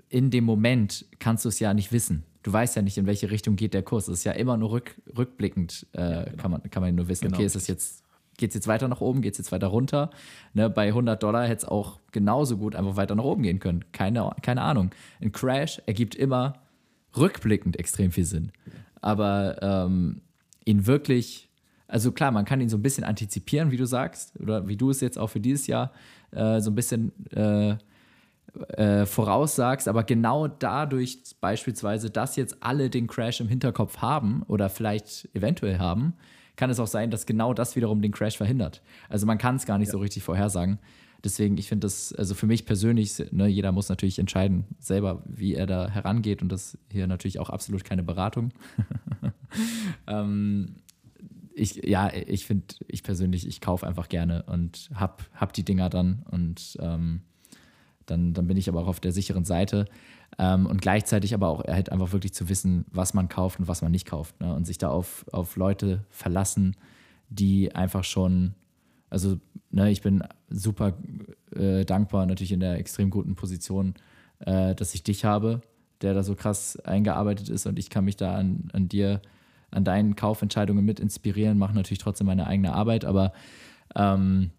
[0.09, 2.23] in dem Moment kannst du es ja nicht wissen.
[2.43, 4.07] Du weißt ja nicht, in welche Richtung geht der Kurs.
[4.07, 6.37] Es ist ja immer nur rück, rückblickend, äh, ja, genau.
[6.37, 7.37] kann, man, kann man nur wissen, genau.
[7.37, 8.03] okay, ist es jetzt,
[8.37, 10.11] geht es jetzt weiter nach oben, geht es jetzt weiter runter?
[10.53, 13.83] Ne, bei 100 Dollar hätte es auch genauso gut einfach weiter nach oben gehen können.
[13.91, 14.91] Keine, keine Ahnung.
[15.21, 16.53] Ein Crash ergibt immer
[17.17, 18.51] rückblickend extrem viel Sinn.
[19.01, 20.21] Aber ähm,
[20.63, 21.49] ihn wirklich,
[21.87, 24.89] also klar, man kann ihn so ein bisschen antizipieren, wie du sagst, oder wie du
[24.89, 25.91] es jetzt auch für dieses Jahr
[26.37, 27.75] äh, so ein bisschen äh,
[28.77, 34.69] äh, voraussagst, aber genau dadurch beispielsweise, dass jetzt alle den Crash im Hinterkopf haben oder
[34.69, 36.13] vielleicht eventuell haben,
[36.55, 38.81] kann es auch sein, dass genau das wiederum den Crash verhindert.
[39.09, 39.91] Also man kann es gar nicht ja.
[39.93, 40.79] so richtig vorhersagen.
[41.23, 45.55] Deswegen, ich finde das, also für mich persönlich, ne, jeder muss natürlich entscheiden selber, wie
[45.55, 48.51] er da herangeht und das hier natürlich auch absolut keine Beratung.
[50.07, 50.75] ähm,
[51.57, 55.89] ich, ja, ich finde, ich persönlich, ich kaufe einfach gerne und hab, hab die Dinger
[55.89, 57.21] dann und ähm,
[58.05, 59.85] dann, dann bin ich aber auch auf der sicheren Seite.
[60.37, 63.81] Ähm, und gleichzeitig aber auch halt einfach wirklich zu wissen, was man kauft und was
[63.81, 64.39] man nicht kauft.
[64.39, 64.53] Ne?
[64.53, 66.75] Und sich da auf, auf Leute verlassen,
[67.29, 68.53] die einfach schon,
[69.09, 69.39] also
[69.71, 70.93] ne, ich bin super
[71.55, 73.95] äh, dankbar, natürlich in der extrem guten Position,
[74.39, 75.61] äh, dass ich dich habe,
[76.01, 79.21] der da so krass eingearbeitet ist und ich kann mich da an, an dir
[79.71, 83.33] an deinen Kaufentscheidungen mit inspirieren, mache natürlich trotzdem meine eigene Arbeit, aber
[83.95, 84.51] ähm,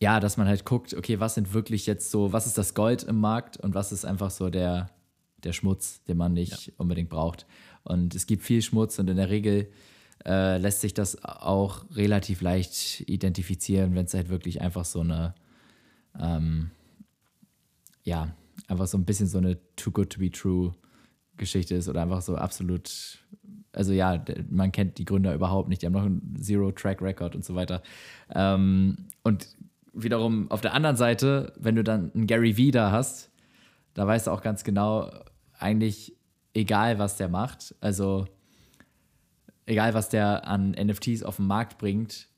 [0.00, 3.04] ja, dass man halt guckt, okay, was sind wirklich jetzt so, was ist das Gold
[3.04, 4.90] im Markt und was ist einfach so der,
[5.42, 6.72] der Schmutz, den man nicht ja.
[6.76, 7.46] unbedingt braucht.
[7.84, 9.70] Und es gibt viel Schmutz und in der Regel
[10.24, 15.34] äh, lässt sich das auch relativ leicht identifizieren, wenn es halt wirklich einfach so eine,
[16.18, 16.70] ähm,
[18.02, 18.34] ja,
[18.68, 20.74] einfach so ein bisschen so eine Too Good to Be True
[21.36, 23.23] Geschichte ist oder einfach so absolut,
[23.76, 27.34] also ja, man kennt die Gründer überhaupt nicht, die haben noch einen Zero Track Record
[27.34, 27.82] und so weiter.
[28.34, 29.48] Ähm, und
[29.92, 33.30] wiederum auf der anderen Seite, wenn du dann einen Gary Vee da hast,
[33.94, 35.10] da weißt du auch ganz genau,
[35.58, 36.16] eigentlich
[36.52, 38.26] egal, was der macht, also
[39.66, 42.28] egal, was der an NFTs auf den Markt bringt,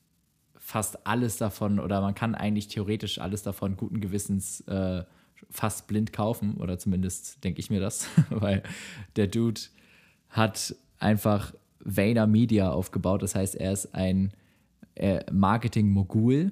[0.55, 5.03] fast alles davon oder man kann eigentlich theoretisch alles davon guten Gewissens äh,
[5.49, 8.63] fast blind kaufen oder zumindest denke ich mir das, weil
[9.15, 9.61] der Dude
[10.29, 13.21] hat einfach Vayner Media aufgebaut.
[13.21, 14.31] Das heißt, er ist ein
[14.95, 16.51] äh, Marketing-Mogul.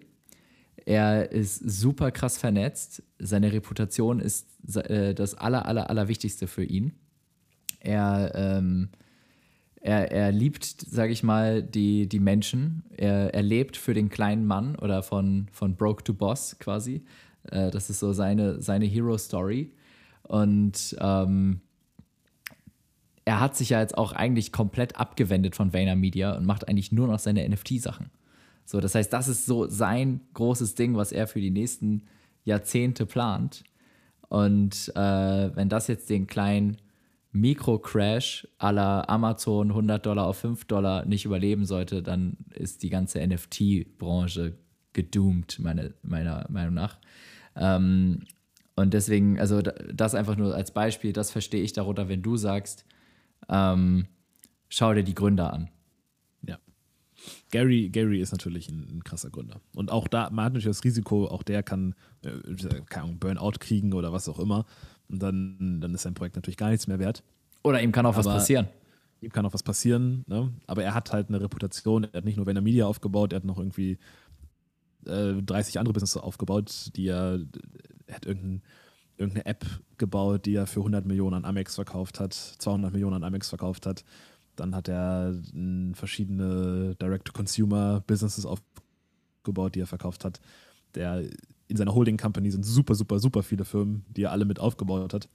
[0.86, 3.04] Er ist super krass vernetzt.
[3.20, 6.94] Seine Reputation ist äh, das aller, aller, allerwichtigste für ihn.
[7.80, 8.90] Er, ähm,
[9.82, 12.84] er, er liebt, sage ich mal, die, die Menschen.
[12.96, 17.04] Er, er lebt für den kleinen Mann oder von, von Broke to Boss quasi.
[17.52, 19.74] Äh, das ist so seine, seine Hero-Story.
[20.24, 21.62] Und ähm,
[23.26, 26.92] er hat sich ja jetzt auch eigentlich komplett abgewendet von Vayner Media und macht eigentlich
[26.92, 28.12] nur noch seine NFT-Sachen.
[28.66, 32.04] So, das heißt, das ist so sein großes Ding, was er für die nächsten
[32.44, 33.64] Jahrzehnte plant.
[34.30, 36.78] Und äh, wenn das jetzt den kleinen
[37.32, 43.26] Mikro-Crash la Amazon 100 Dollar auf 5 Dollar nicht überleben sollte, dann ist die ganze
[43.26, 44.54] NFT-Branche
[44.94, 46.98] gedoomt, meine, meiner Meinung nach.
[47.56, 48.24] Ähm,
[48.76, 52.86] und deswegen, also das einfach nur als Beispiel, das verstehe ich darunter, wenn du sagst,
[53.50, 54.08] ähm,
[54.70, 55.70] schau dir die Gründer an.
[56.48, 56.58] Ja.
[57.52, 59.62] Gary, Gary ist natürlich ein, ein krasser Gründer.
[59.74, 62.32] Und auch da, man hat natürlich das Risiko, auch der kann, äh,
[62.96, 64.66] Ahnung, Burnout kriegen oder was auch immer.
[65.08, 67.24] Und dann, dann ist sein Projekt natürlich gar nichts mehr wert.
[67.64, 68.68] Oder ihm kann auch Aber was passieren.
[69.22, 70.54] Ihm kann auch was passieren, ne?
[70.68, 72.04] aber er hat halt eine Reputation.
[72.04, 73.98] Er hat nicht nur Vayner Media aufgebaut, er hat noch irgendwie
[75.06, 77.40] 30 äh, andere Businesses aufgebaut, die er,
[78.08, 78.62] er hat irgendein,
[79.18, 79.66] irgendeine App
[79.98, 83.86] gebaut, die er für 100 Millionen an Amex verkauft hat, 200 Millionen an Amex verkauft
[83.86, 84.04] hat.
[84.56, 85.36] Dann hat er
[85.94, 90.40] verschiedene Direct-to-Consumer-Businesses aufgebaut, die er verkauft hat.
[90.96, 91.24] Der,
[91.68, 95.30] in seiner Holding-Company sind super, super, super viele Firmen, die er alle mit aufgebaut hat.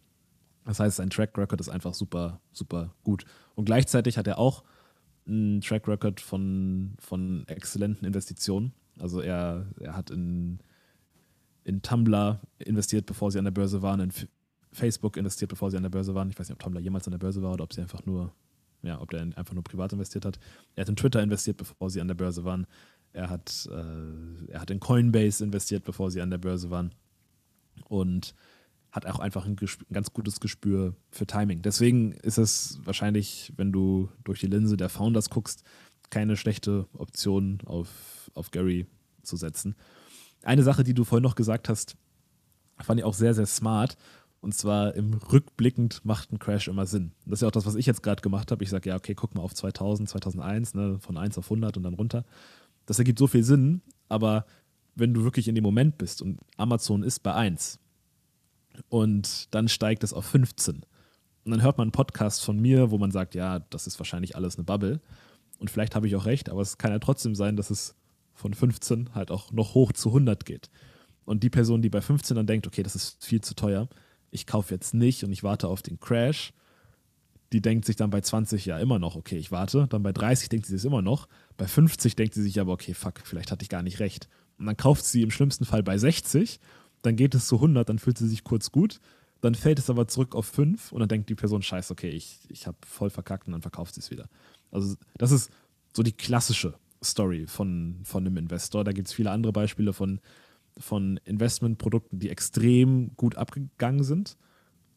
[0.65, 3.25] Das heißt, sein Track Record ist einfach super, super gut.
[3.55, 4.63] Und gleichzeitig hat er auch
[5.27, 8.73] einen Track Record von, von exzellenten Investitionen.
[8.99, 10.61] Also er, er hat in,
[11.65, 14.13] in Tumblr investiert, bevor sie an der Börse waren, in
[14.73, 16.31] Facebook investiert, bevor sie an der Börse waren.
[16.31, 18.33] Ich weiß nicht, ob Tumblr jemals an der Börse war oder ob sie einfach nur,
[18.83, 20.39] ja, ob der einfach nur privat investiert hat.
[20.75, 22.67] Er hat in Twitter investiert, bevor sie an der Börse waren.
[23.13, 26.95] Er hat, äh, er hat in Coinbase investiert, bevor sie an der Börse waren.
[27.89, 28.35] Und
[28.93, 31.63] hat auch einfach ein, ein, ganz gutes Gespür für Timing.
[31.63, 35.65] Deswegen ist es wahrscheinlich, wenn du durch die Linse der Founders guckst,
[36.11, 38.87] keine schlechte Option auf, auf Gary
[39.23, 39.77] zu setzen.
[40.43, 41.97] Eine Sache, die du vorhin noch gesagt hast,
[42.79, 43.97] fand ich auch sehr, sehr smart.
[44.41, 47.13] Und zwar im Rückblickend macht ein Crash immer Sinn.
[47.27, 48.65] Das ist ja auch das, was ich jetzt gerade gemacht habe.
[48.65, 51.83] Ich sage, ja, okay, guck mal auf 2000, 2001, ne, von 1 auf 100 und
[51.83, 52.25] dann runter.
[52.87, 54.47] Das ergibt so viel Sinn, aber
[54.95, 57.79] wenn du wirklich in dem Moment bist und Amazon ist bei 1
[58.89, 60.85] und dann steigt es auf 15
[61.45, 64.37] und dann hört man einen Podcast von mir, wo man sagt, ja, das ist wahrscheinlich
[64.37, 65.01] alles eine Bubble
[65.59, 67.95] und vielleicht habe ich auch recht, aber es kann ja trotzdem sein, dass es
[68.41, 70.71] von 15 halt auch noch hoch zu 100 geht.
[71.25, 73.89] Und die Person, die bei 15 dann denkt, okay, das ist viel zu teuer,
[74.31, 76.53] ich kaufe jetzt nicht und ich warte auf den Crash,
[77.53, 79.87] die denkt sich dann bei 20 ja immer noch, okay, ich warte.
[79.89, 81.27] Dann bei 30 denkt sie es immer noch.
[81.57, 84.29] Bei 50 denkt sie sich aber, okay, fuck, vielleicht hatte ich gar nicht recht.
[84.59, 86.61] Und dann kauft sie im schlimmsten Fall bei 60,
[87.03, 89.01] dann geht es zu 100, dann fühlt sie sich kurz gut,
[89.41, 92.41] dann fällt es aber zurück auf 5 und dann denkt die Person, scheiße, okay, ich,
[92.49, 94.29] ich habe voll verkackt und dann verkauft sie es wieder.
[94.71, 95.51] Also das ist
[95.97, 98.85] so die klassische Story von, von einem Investor.
[98.85, 100.21] Da gibt es viele andere Beispiele von,
[100.79, 104.37] von Investmentprodukten, die extrem gut abgegangen sind,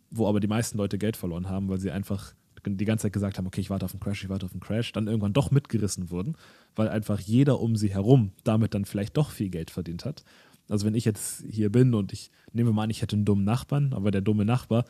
[0.10, 2.34] wo aber die meisten Leute Geld verloren haben, weil sie einfach
[2.66, 4.62] die ganze Zeit gesagt haben, okay, ich warte auf einen Crash, ich warte auf einen
[4.62, 6.36] Crash, dann irgendwann doch mitgerissen wurden,
[6.76, 10.24] weil einfach jeder um sie herum damit dann vielleicht doch viel Geld verdient hat.
[10.70, 13.44] Also wenn ich jetzt hier bin und ich nehme mal an, ich hätte einen dummen
[13.44, 14.86] Nachbarn, aber der dumme Nachbar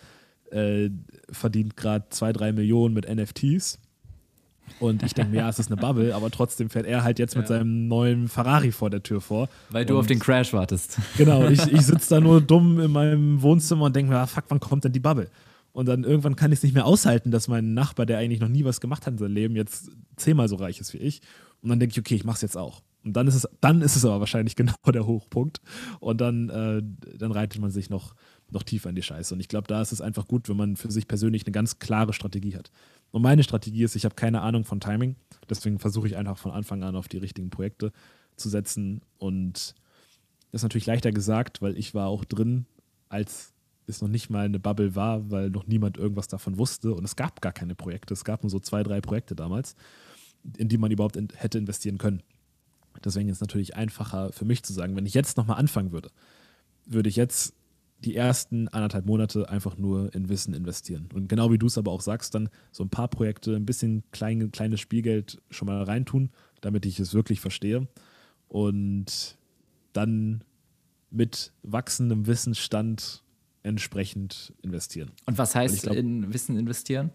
[0.51, 0.91] äh,
[1.31, 3.79] verdient gerade zwei, drei Millionen mit NFTs
[4.79, 7.35] und ich denke mir, ja, es ist eine Bubble, aber trotzdem fährt er halt jetzt
[7.35, 7.55] mit ja.
[7.55, 9.49] seinem neuen Ferrari vor der Tür vor.
[9.69, 10.97] Weil du auf den Crash wartest.
[11.17, 14.45] Genau, ich, ich sitze da nur dumm in meinem Wohnzimmer und denke mir, ah, fuck,
[14.49, 15.29] wann kommt denn die Bubble?
[15.71, 18.47] Und dann irgendwann kann ich es nicht mehr aushalten, dass mein Nachbar, der eigentlich noch
[18.47, 21.21] nie was gemacht hat in seinem Leben, jetzt zehnmal so reich ist wie ich.
[21.61, 22.81] Und dann denke ich, okay, ich mache es jetzt auch.
[23.03, 25.61] Und dann ist es, dann ist es aber wahrscheinlich genau der Hochpunkt.
[25.99, 26.81] Und dann, äh,
[27.17, 28.15] dann reitet man sich noch,
[28.51, 29.33] noch tiefer in die Scheiße.
[29.33, 31.79] Und ich glaube, da ist es einfach gut, wenn man für sich persönlich eine ganz
[31.79, 32.71] klare Strategie hat.
[33.11, 35.15] Und meine Strategie ist, ich habe keine Ahnung von Timing.
[35.49, 37.91] Deswegen versuche ich einfach von Anfang an auf die richtigen Projekte
[38.35, 39.01] zu setzen.
[39.17, 39.75] Und
[40.51, 42.65] das ist natürlich leichter gesagt, weil ich war auch drin,
[43.09, 43.53] als
[43.87, 47.15] es noch nicht mal eine Bubble war, weil noch niemand irgendwas davon wusste und es
[47.15, 48.13] gab gar keine Projekte.
[48.13, 49.75] Es gab nur so zwei, drei Projekte damals,
[50.57, 52.23] in die man überhaupt in, hätte investieren können.
[53.03, 56.09] Deswegen ist es natürlich einfacher für mich zu sagen, wenn ich jetzt nochmal anfangen würde,
[56.85, 57.53] würde ich jetzt
[58.05, 61.09] die ersten anderthalb Monate einfach nur in Wissen investieren.
[61.13, 64.03] Und genau wie du es aber auch sagst, dann so ein paar Projekte, ein bisschen
[64.11, 66.29] klein, kleines Spielgeld schon mal reintun,
[66.61, 67.87] damit ich es wirklich verstehe.
[68.47, 69.37] Und
[69.93, 70.43] dann
[71.09, 73.23] mit wachsendem Wissensstand
[73.61, 75.11] entsprechend investieren.
[75.25, 77.11] Und was heißt glaub, in Wissen investieren?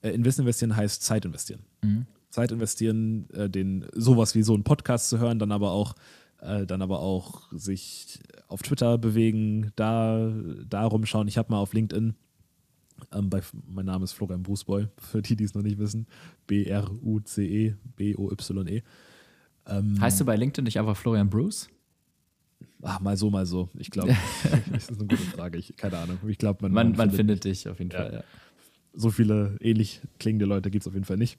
[0.00, 1.60] Äh, in Wissen investieren heißt Zeit investieren.
[1.82, 2.06] Mhm.
[2.30, 5.94] Zeit investieren, äh, den sowas wie so einen Podcast zu hören, dann aber auch
[6.44, 10.32] äh, dann aber auch sich auf Twitter bewegen, da,
[10.68, 11.28] da rumschauen.
[11.28, 12.14] Ich habe mal auf LinkedIn,
[13.12, 16.06] ähm, bei, mein Name ist Florian Bruceboy, für die, die es noch nicht wissen,
[16.46, 18.82] B-R-U-C-E, B-O-Y-E.
[19.66, 21.68] Ähm, heißt du bei LinkedIn nicht einfach Florian Bruce?
[22.82, 23.70] Ach, mal so, mal so.
[23.78, 24.14] Ich glaube,
[24.72, 25.58] das ist eine gute Frage.
[25.58, 26.18] Ich, keine Ahnung.
[26.28, 27.98] Ich glaube, man, man, man, man, findet, findet dich auf jeden ja.
[27.98, 28.12] Fall.
[28.12, 28.24] Ja.
[28.92, 31.38] So viele ähnlich klingende Leute gibt es auf jeden Fall nicht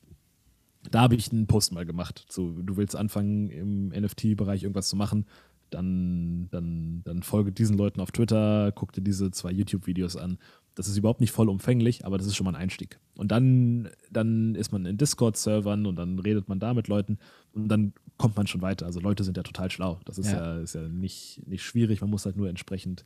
[0.92, 2.26] da habe ich einen Post mal gemacht.
[2.30, 5.26] So, du willst anfangen, im NFT-Bereich irgendwas zu machen,
[5.70, 10.38] dann, dann, dann folge diesen Leuten auf Twitter, guck dir diese zwei YouTube-Videos an.
[10.76, 13.00] Das ist überhaupt nicht vollumfänglich, aber das ist schon mal ein Einstieg.
[13.16, 17.18] Und dann, dann ist man in Discord-Servern und dann redet man da mit Leuten
[17.54, 18.86] und dann kommt man schon weiter.
[18.86, 20.00] Also Leute sind ja total schlau.
[20.06, 23.06] Das ist ja, ja, ist ja nicht, nicht schwierig, man muss halt nur entsprechend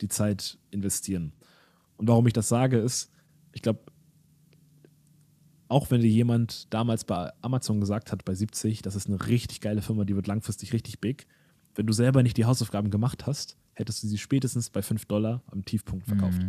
[0.00, 1.32] die Zeit investieren.
[1.96, 3.10] Und warum ich das sage, ist,
[3.52, 3.80] ich glaube,
[5.72, 9.62] auch wenn dir jemand damals bei Amazon gesagt hat, bei 70, das ist eine richtig
[9.62, 11.26] geile Firma, die wird langfristig richtig big,
[11.74, 15.42] wenn du selber nicht die Hausaufgaben gemacht hast, hättest du sie spätestens bei 5 Dollar
[15.50, 16.42] am Tiefpunkt verkauft.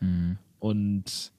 [0.00, 0.08] Mhm.
[0.08, 0.38] Mhm.
[0.58, 1.32] Und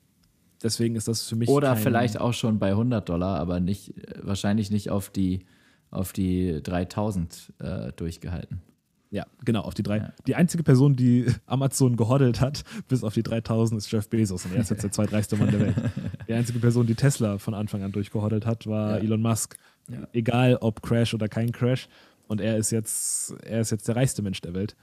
[0.64, 1.50] deswegen ist das für mich.
[1.50, 5.46] Oder vielleicht auch schon bei 100 Dollar, aber nicht, wahrscheinlich nicht auf die,
[5.92, 8.62] auf die 3000 äh, durchgehalten.
[9.10, 9.98] Ja, genau, auf die drei.
[9.98, 10.14] Ja.
[10.26, 14.46] Die einzige Person, die Amazon gehoddelt hat, bis auf die 3000, ist Jeff Bezos.
[14.46, 15.76] Und er ist jetzt der zweitreichste Mann der Welt.
[16.28, 19.04] Die einzige Person, die Tesla von Anfang an durchgehoddelt hat, war ja.
[19.04, 19.58] Elon Musk.
[19.90, 20.06] Ja.
[20.12, 21.88] Egal ob Crash oder kein Crash.
[22.28, 24.76] Und er ist jetzt, er ist jetzt der reichste Mensch der Welt.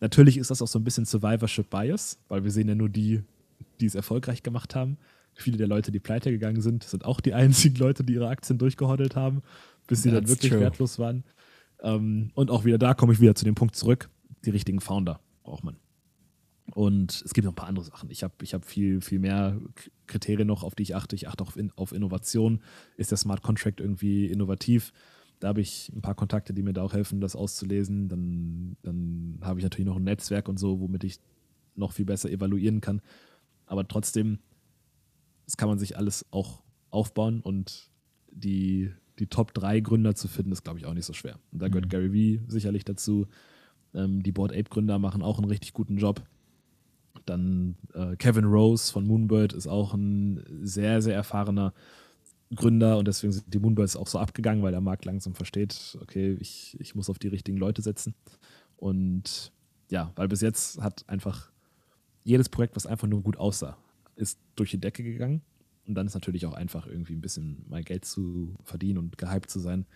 [0.00, 3.22] Natürlich ist das auch so ein bisschen Survivorship Bias, weil wir sehen ja nur die,
[3.80, 4.96] die es erfolgreich gemacht haben.
[5.34, 8.58] Viele der Leute, die pleite gegangen sind, sind auch die einzigen Leute, die ihre Aktien
[8.58, 9.42] durchgehoddelt haben,
[9.86, 10.60] bis sie That's dann wirklich true.
[10.60, 11.24] wertlos waren.
[11.82, 14.08] Ähm, und auch wieder da komme ich wieder zu dem Punkt zurück.
[14.44, 15.76] Die richtigen Founder braucht man.
[16.74, 18.10] Und es gibt noch ein paar andere Sachen.
[18.10, 19.60] Ich habe ich hab viel, viel mehr
[20.06, 21.16] Kriterien noch, auf die ich achte.
[21.16, 22.60] Ich achte auch auf, in, auf Innovation.
[22.96, 24.92] Ist der Smart Contract irgendwie innovativ?
[25.40, 28.08] Da habe ich ein paar Kontakte, die mir da auch helfen, das auszulesen.
[28.08, 31.18] Dann, dann habe ich natürlich noch ein Netzwerk und so, womit ich
[31.74, 33.02] noch viel besser evaluieren kann.
[33.66, 34.38] Aber trotzdem,
[35.44, 37.90] das kann man sich alles auch aufbauen und
[38.30, 41.38] die, die Top 3 Gründer zu finden, ist, glaube ich, auch nicht so schwer.
[41.52, 41.90] Und da gehört mhm.
[41.90, 43.26] Gary Vee sicherlich dazu.
[43.94, 46.22] Ähm, die Board Ape Gründer machen auch einen richtig guten Job.
[47.26, 51.72] Dann äh, Kevin Rose von Moonbird ist auch ein sehr, sehr erfahrener
[52.54, 56.36] Gründer und deswegen sind die Moonbirds auch so abgegangen, weil der Markt langsam versteht, okay,
[56.40, 58.14] ich, ich muss auf die richtigen Leute setzen.
[58.76, 59.52] Und
[59.90, 61.50] ja, weil bis jetzt hat einfach
[62.24, 63.76] jedes Projekt, was einfach nur gut aussah,
[64.16, 65.42] ist durch die Decke gegangen.
[65.86, 69.50] Und dann ist natürlich auch einfach irgendwie ein bisschen mal Geld zu verdienen und gehypt
[69.50, 69.86] zu sein.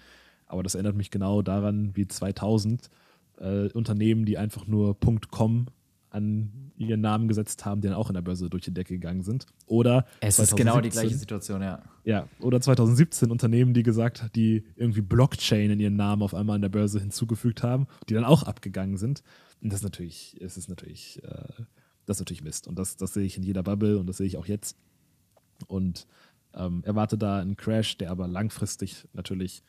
[0.46, 2.90] Aber das erinnert mich genau daran, wie 2000
[3.38, 4.96] äh, Unternehmen, die einfach nur
[5.30, 5.66] .com
[6.10, 9.22] an ihren Namen gesetzt haben, die dann auch in der Börse durch die Decke gegangen
[9.22, 9.46] sind.
[9.66, 11.82] Oder es 2017, ist genau die gleiche Situation, ja.
[12.04, 16.62] Ja, oder 2017 Unternehmen, die gesagt, die irgendwie Blockchain in ihren Namen auf einmal an
[16.62, 19.22] der Börse hinzugefügt haben, die dann auch abgegangen sind.
[19.60, 21.64] Und das ist natürlich, es ist natürlich, äh,
[22.06, 22.66] das ist natürlich Mist.
[22.66, 24.76] Und das, das sehe ich in jeder Bubble und das sehe ich auch jetzt
[25.66, 26.06] und
[26.54, 29.62] ähm, erwarte da einen Crash, der aber langfristig natürlich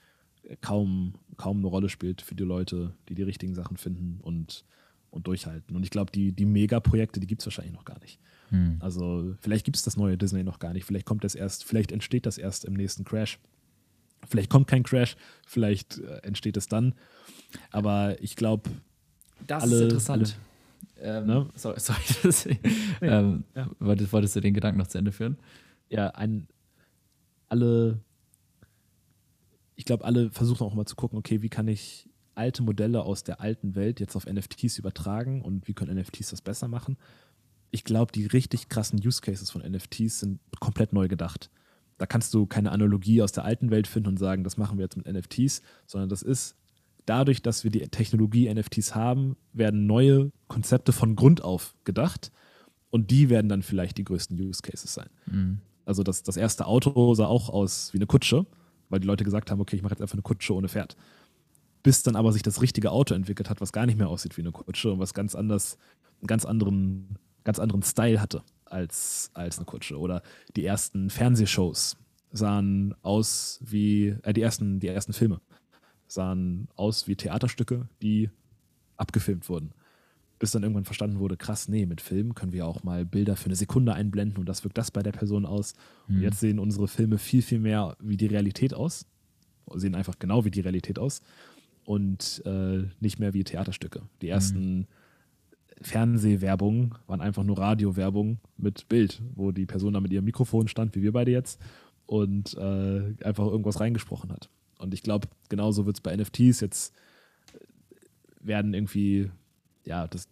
[0.61, 4.63] kaum, kaum eine Rolle spielt für die Leute, die die richtigen Sachen finden und,
[5.09, 5.75] und durchhalten.
[5.75, 8.19] Und ich glaube, die, die Megaprojekte, die gibt es wahrscheinlich noch gar nicht.
[8.49, 8.77] Hm.
[8.79, 10.85] Also vielleicht gibt es das neue Disney noch gar nicht.
[10.85, 13.39] Vielleicht kommt das erst, vielleicht entsteht das erst im nächsten Crash.
[14.27, 16.95] Vielleicht kommt kein Crash, vielleicht äh, entsteht es dann.
[17.71, 18.69] Aber ich glaube,
[19.45, 20.37] das alle, ist interessant.
[20.99, 21.49] Alle, ähm, ne?
[21.55, 22.59] Sorry, sorry.
[23.01, 23.69] ähm, ja.
[23.79, 25.37] wolltest, wolltest du den Gedanken noch zu Ende führen?
[25.89, 26.47] Ja, ein,
[27.49, 27.99] alle,
[29.75, 33.23] ich glaube, alle versuchen auch mal zu gucken, okay, wie kann ich alte Modelle aus
[33.23, 36.97] der alten Welt jetzt auf NFTs übertragen und wie können NFTs das besser machen.
[37.71, 41.49] Ich glaube, die richtig krassen Use Cases von NFTs sind komplett neu gedacht.
[41.97, 44.83] Da kannst du keine Analogie aus der alten Welt finden und sagen, das machen wir
[44.83, 46.55] jetzt mit NFTs, sondern das ist
[47.05, 52.31] dadurch, dass wir die Technologie NFTs haben, werden neue Konzepte von Grund auf gedacht
[52.91, 55.09] und die werden dann vielleicht die größten Use Cases sein.
[55.25, 55.61] Mhm.
[55.87, 58.45] Also das, das erste Auto sah auch aus wie eine Kutsche,
[58.89, 60.97] weil die Leute gesagt haben, okay, ich mache jetzt einfach eine Kutsche ohne Pferd.
[61.81, 64.41] Bis dann aber sich das richtige Auto entwickelt hat, was gar nicht mehr aussieht wie
[64.41, 65.77] eine Kutsche und was ganz anders
[66.19, 69.97] einen ganz anderen, ganz anderen Style hatte als, als eine Kutsche.
[69.97, 70.23] Oder
[70.57, 71.95] die ersten Fernsehshows
[72.33, 75.39] sahen aus wie, äh, die, ersten, die ersten Filme
[76.07, 78.29] sahen aus wie Theaterstücke, die
[78.97, 79.71] abgefilmt wurden.
[80.39, 83.47] Bis dann irgendwann verstanden wurde, krass, nee, mit Filmen können wir auch mal Bilder für
[83.47, 85.73] eine Sekunde einblenden und das wirkt das bei der Person aus.
[86.07, 86.15] Mhm.
[86.15, 89.05] Und jetzt sehen unsere Filme viel, viel mehr wie die Realität aus.
[89.73, 91.21] Sehen einfach genau wie die Realität aus
[91.87, 94.01] und äh, nicht mehr wie Theaterstücke.
[94.21, 94.87] Die ersten mhm.
[95.81, 100.95] Fernsehwerbungen waren einfach nur Radiowerbung mit Bild, wo die Person da mit ihrem Mikrofon stand,
[100.95, 101.61] wie wir beide jetzt,
[102.05, 104.49] und äh, einfach irgendwas reingesprochen hat.
[104.79, 106.93] Und ich glaube, genauso wird es bei NFTs jetzt
[107.53, 107.59] äh,
[108.41, 109.31] werden irgendwie,
[109.87, 110.27] ja, das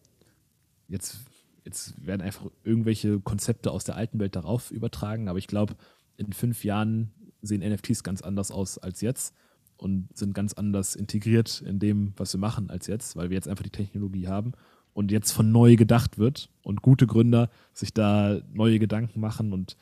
[0.87, 1.17] jetzt,
[1.63, 5.75] jetzt werden einfach irgendwelche Konzepte aus der alten Welt darauf übertragen, aber ich glaube,
[6.17, 9.33] in fünf Jahren sehen NFTs ganz anders aus als jetzt
[9.77, 13.47] und sind ganz anders integriert in dem, was wir machen als jetzt, weil wir jetzt
[13.47, 14.53] einfach die Technologie haben
[14.93, 19.77] und jetzt von neu gedacht wird und gute Gründer sich da neue Gedanken machen und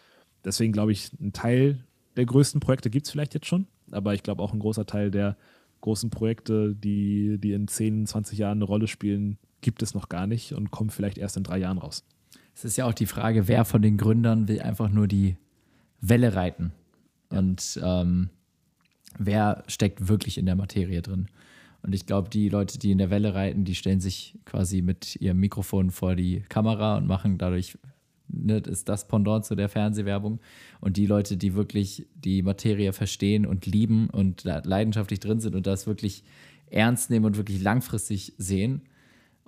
[0.45, 1.83] deswegen glaube ich, ein Teil
[2.15, 5.11] der größten Projekte gibt es vielleicht jetzt schon, aber ich glaube auch ein großer Teil
[5.11, 5.37] der
[5.81, 10.27] großen Projekte, die, die in 10, 20 Jahren eine Rolle spielen, gibt es noch gar
[10.27, 12.05] nicht und kommen vielleicht erst in drei Jahren raus.
[12.55, 15.37] Es ist ja auch die Frage, wer von den Gründern will einfach nur die
[16.01, 16.71] Welle reiten
[17.29, 18.29] und ähm,
[19.17, 21.27] wer steckt wirklich in der Materie drin.
[21.81, 25.17] Und ich glaube, die Leute, die in der Welle reiten, die stellen sich quasi mit
[25.17, 27.77] ihrem Mikrofon vor die Kamera und machen dadurch,
[28.29, 30.39] ne, ist das Pendant zu der Fernsehwerbung.
[30.79, 35.67] Und die Leute, die wirklich die Materie verstehen und lieben und leidenschaftlich drin sind und
[35.67, 36.23] das wirklich
[36.67, 38.83] ernst nehmen und wirklich langfristig sehen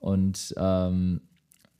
[0.06, 1.22] und ähm,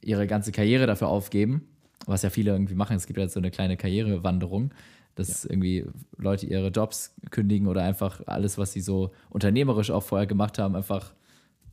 [0.02, 1.68] ihre ganze Karriere dafür aufgeben,
[2.06, 2.96] was ja viele irgendwie machen.
[2.96, 4.72] Es gibt ja so eine kleine Karrierewanderung
[5.16, 5.50] dass ja.
[5.50, 5.86] irgendwie
[6.18, 10.76] Leute ihre Jobs kündigen oder einfach alles, was sie so unternehmerisch auch vorher gemacht haben,
[10.76, 11.14] einfach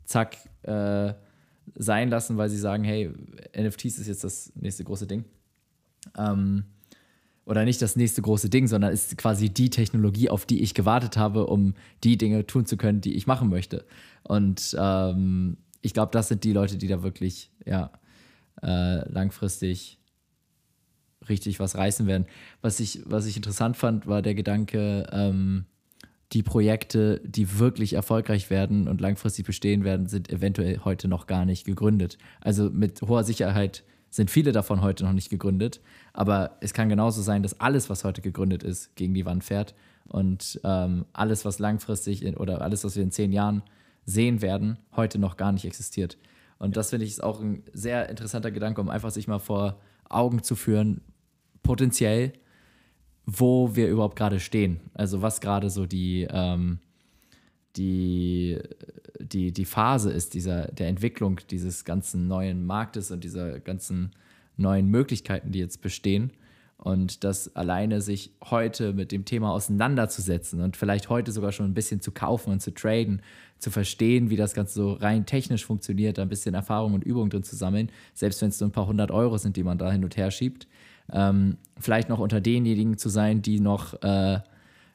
[0.05, 1.13] zack äh,
[1.75, 3.11] sein lassen, weil sie sagen, hey,
[3.57, 5.25] NFTs ist jetzt das nächste große Ding.
[6.17, 6.65] Ähm,
[7.45, 11.17] oder nicht das nächste große Ding, sondern ist quasi die Technologie, auf die ich gewartet
[11.17, 11.75] habe, um
[12.05, 13.85] die Dinge tun zu können, die ich machen möchte.
[14.23, 17.91] Und ähm, ich glaube, das sind die Leute, die da wirklich ja,
[18.63, 19.99] äh, langfristig
[21.29, 22.27] richtig was reißen werden.
[22.63, 25.67] Was ich, was ich interessant fand, war der Gedanke, ähm,
[26.33, 31.45] die Projekte, die wirklich erfolgreich werden und langfristig bestehen werden, sind eventuell heute noch gar
[31.45, 32.17] nicht gegründet.
[32.41, 35.81] Also mit hoher Sicherheit sind viele davon heute noch nicht gegründet,
[36.13, 39.75] aber es kann genauso sein, dass alles, was heute gegründet ist, gegen die Wand fährt
[40.07, 43.63] und ähm, alles, was langfristig in, oder alles, was wir in zehn Jahren
[44.05, 46.19] sehen werden, heute noch gar nicht existiert.
[46.59, 49.81] Und das finde ich ist auch ein sehr interessanter Gedanke, um einfach sich mal vor
[50.09, 51.01] Augen zu führen,
[51.63, 52.33] potenziell,
[53.27, 54.81] wo wir überhaupt gerade stehen.
[54.95, 56.79] Also was gerade so die, ähm,
[57.77, 58.59] die,
[59.21, 64.13] die, die Phase ist dieser, der Entwicklung dieses ganzen neuen Marktes und dieser ganzen
[64.57, 66.33] neuen Möglichkeiten, die jetzt bestehen.
[66.83, 71.75] Und das alleine sich heute mit dem Thema auseinanderzusetzen und vielleicht heute sogar schon ein
[71.75, 73.23] bisschen zu kaufen und zu traden,
[73.61, 77.45] zu verstehen, wie das Ganze so rein technisch funktioniert, ein bisschen Erfahrung und Übung drin
[77.45, 80.03] zu sammeln, selbst wenn es nur ein paar hundert Euro sind, die man da hin
[80.03, 80.67] und her schiebt,
[81.13, 84.41] ähm, vielleicht noch unter denjenigen zu sein, die noch, äh,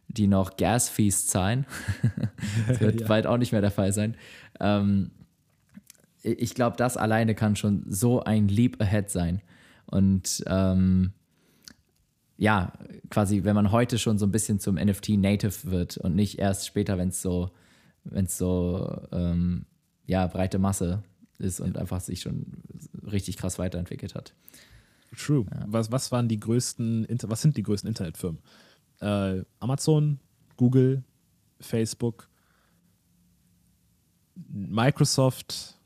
[0.10, 1.66] die noch Gas-Fees zahlen.
[2.68, 3.08] das wird ja.
[3.08, 4.18] bald auch nicht mehr der Fall sein.
[4.60, 5.12] Ähm,
[6.22, 9.42] ich glaube, das alleine kann schon so ein Leap ahead sein.
[9.86, 11.14] Und ähm,
[12.38, 12.74] ja,
[13.10, 16.98] quasi, wenn man heute schon so ein bisschen zum NFT-Native wird und nicht erst später,
[16.98, 17.50] wenn es so,
[18.04, 19.66] wenn es so ähm,
[20.06, 21.04] ja, breite Masse
[21.40, 22.46] ist und einfach sich schon
[23.12, 24.34] richtig krass weiterentwickelt hat.
[25.16, 25.46] True.
[25.52, 25.66] Ja.
[25.68, 28.40] Was, was waren die größten, was sind die größten Internetfirmen?
[29.00, 30.20] Äh, Amazon,
[30.58, 31.04] Google,
[31.60, 32.30] Facebook,
[34.50, 35.80] Microsoft,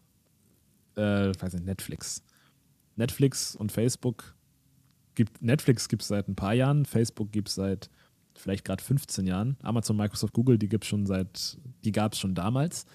[0.95, 2.24] äh, weiß nicht, Netflix.
[2.95, 4.36] Netflix und Facebook
[5.16, 7.89] gibt, Netflix gibt es seit ein paar Jahren, Facebook gibt es seit
[8.36, 9.57] vielleicht gerade 15 Jahren.
[9.62, 12.86] Amazon, Microsoft, Google, die gibt schon seit, die gab es schon damals.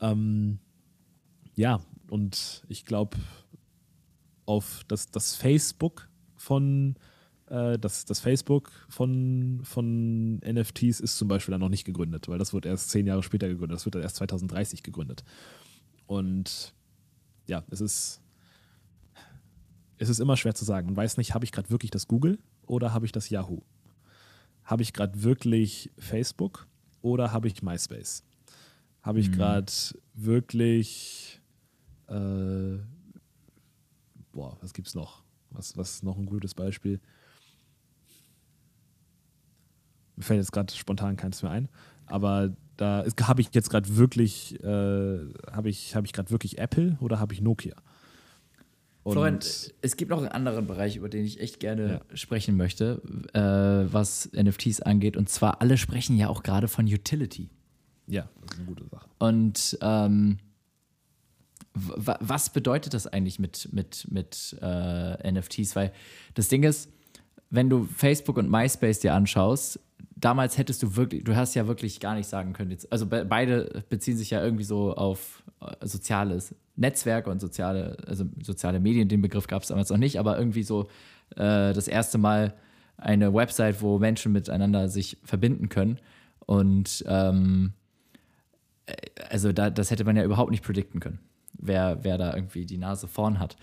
[0.00, 0.58] Ähm,
[1.54, 3.16] ja, und ich glaube,
[4.44, 6.96] auf das, das Facebook von
[7.46, 12.38] äh, das, das Facebook von, von NFTs ist zum Beispiel dann noch nicht gegründet, weil
[12.38, 13.76] das wird erst zehn Jahre später gegründet.
[13.76, 15.24] Das wird dann erst 2030 gegründet.
[16.06, 16.74] Und
[17.46, 18.20] ja, es ist,
[19.98, 20.86] es ist immer schwer zu sagen.
[20.86, 23.62] Man weiß nicht, habe ich gerade wirklich das Google oder habe ich das Yahoo?
[24.64, 26.66] Habe ich gerade wirklich Facebook
[27.02, 28.24] oder habe ich MySpace?
[29.02, 29.34] Habe ich mhm.
[29.34, 29.72] gerade
[30.14, 31.40] wirklich
[32.08, 32.78] äh,
[34.34, 35.22] boah, was gibt's noch?
[35.50, 37.00] Was, was ist noch ein gutes Beispiel?
[40.16, 41.68] Mir fällt jetzt gerade spontan keins mehr ein.
[42.06, 45.18] Aber da habe ich jetzt gerade wirklich, äh,
[45.50, 47.74] habe ich, hab ich gerade wirklich Apple oder habe ich Nokia?
[49.12, 49.38] Florian,
[49.82, 52.16] es gibt noch einen anderen Bereich, über den ich echt gerne ja.
[52.16, 53.02] sprechen möchte,
[53.34, 55.16] äh, was NFTs angeht.
[55.16, 57.50] Und zwar, alle sprechen ja auch gerade von Utility.
[58.06, 59.08] Ja, das ist eine gute Sache.
[59.18, 60.38] Und ähm,
[61.74, 65.74] was bedeutet das eigentlich mit, mit, mit äh, NFTs?
[65.76, 65.92] Weil
[66.34, 66.88] das Ding ist,
[67.50, 69.80] wenn du Facebook und MySpace dir anschaust,
[70.24, 72.70] damals hättest du wirklich, du hast ja wirklich gar nicht sagen können.
[72.70, 77.98] Jetzt, also be beide beziehen sich ja irgendwie so auf äh, soziales Netzwerke und soziale,
[78.06, 79.08] also soziale Medien.
[79.08, 80.84] Den Begriff gab es damals noch nicht, aber irgendwie so
[81.36, 82.54] äh, das erste Mal
[82.96, 85.98] eine Website, wo Menschen miteinander sich verbinden können.
[86.46, 87.74] Und ähm,
[88.86, 88.94] äh,
[89.28, 91.18] also da, das hätte man ja überhaupt nicht predikten können,
[91.52, 93.56] wer, wer da irgendwie die Nase vorn hat.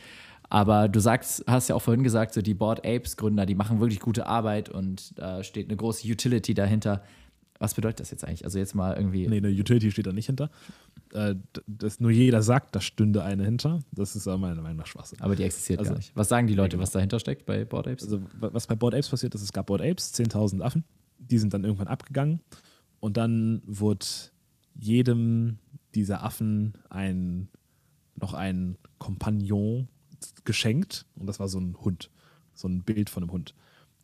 [0.51, 3.79] Aber du sagst, hast ja auch vorhin gesagt, so die Board Apes Gründer, die machen
[3.79, 7.03] wirklich gute Arbeit und da steht eine große Utility dahinter.
[7.57, 8.43] Was bedeutet das jetzt eigentlich?
[8.43, 9.29] Also jetzt mal irgendwie.
[9.29, 10.49] Nee, eine Utility steht da nicht hinter.
[11.13, 11.35] Äh,
[11.67, 13.79] dass nur jeder sagt, da stünde eine hinter.
[13.93, 15.21] Das ist aber meiner Meinung nach Schwachsinn.
[15.21, 16.11] Aber die existiert also, gar nicht.
[16.15, 18.03] Was sagen die Leute, was dahinter steckt bei Board Apes?
[18.03, 20.83] Also, was bei Board Apes passiert ist, es gab Board Apes, 10.000 Affen.
[21.17, 22.41] Die sind dann irgendwann abgegangen.
[22.99, 24.05] Und dann wurde
[24.75, 25.59] jedem
[25.95, 27.47] dieser Affen ein,
[28.19, 29.87] noch ein Kompagnon
[30.45, 32.09] geschenkt und das war so ein Hund,
[32.53, 33.55] so ein Bild von einem Hund.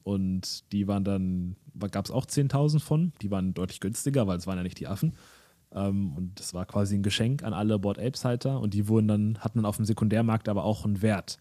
[0.03, 1.57] Und die waren dann,
[1.91, 4.87] gab es auch 10.000 von, die waren deutlich günstiger, weil es waren ja nicht die
[4.87, 5.13] Affen.
[5.71, 9.07] Ähm, und das war quasi ein Geschenk an alle Board Apes Halter und die wurden
[9.07, 11.37] dann, hatten dann auf dem Sekundärmarkt aber auch einen Wert.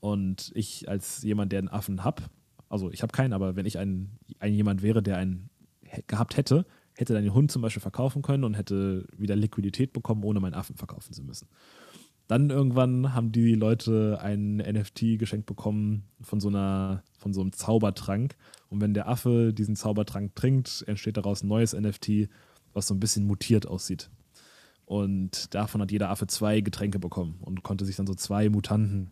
[0.00, 2.24] Und ich als jemand, der einen Affen habe,
[2.68, 5.48] also ich habe keinen, aber wenn ich ein, ein jemand wäre, der einen
[6.06, 10.24] gehabt hätte, hätte dann den Hund zum Beispiel verkaufen können und hätte wieder Liquidität bekommen,
[10.24, 11.48] ohne meinen Affen verkaufen zu müssen.
[12.28, 17.52] Dann irgendwann haben die Leute ein NFT geschenkt bekommen von so einer, von so einem
[17.52, 18.36] Zaubertrank.
[18.68, 22.28] Und wenn der Affe diesen Zaubertrank trinkt, entsteht daraus ein neues NFT,
[22.72, 24.10] was so ein bisschen mutiert aussieht.
[24.86, 29.10] Und davon hat jeder Affe zwei Getränke bekommen und konnte sich dann so zwei Mutanten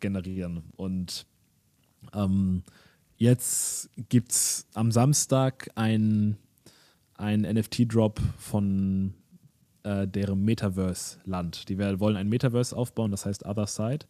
[0.00, 0.64] generieren.
[0.76, 1.26] Und
[2.12, 2.62] ähm,
[3.16, 6.36] jetzt gibt es am Samstag ein,
[7.14, 9.14] ein NFT-Drop von
[9.84, 11.68] äh, deren Metaverse-Land.
[11.68, 14.06] Die wollen ein Metaverse aufbauen, das heißt Other Side.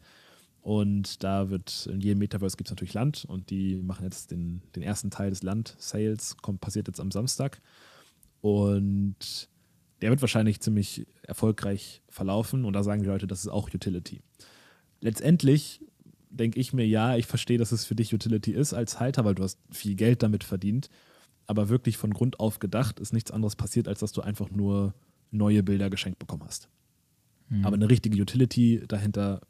[0.62, 4.62] Und da wird, in jedem Metaverse gibt es natürlich Land und die machen jetzt den,
[4.74, 7.60] den ersten Teil des Land-Sales, passiert jetzt am Samstag.
[8.40, 9.48] Und
[10.00, 14.22] der wird wahrscheinlich ziemlich erfolgreich verlaufen und da sagen die Leute, das ist auch Utility.
[15.00, 15.80] Letztendlich
[16.30, 19.34] denke ich mir, ja, ich verstehe, dass es für dich Utility ist als Halter, weil
[19.34, 20.88] du hast viel Geld damit verdient.
[21.46, 24.94] Aber wirklich von Grund auf gedacht ist nichts anderes passiert, als dass du einfach nur
[25.30, 26.68] neue Bilder geschenkt bekommen hast.
[27.48, 27.64] Mhm.
[27.64, 29.40] Aber eine richtige Utility dahinter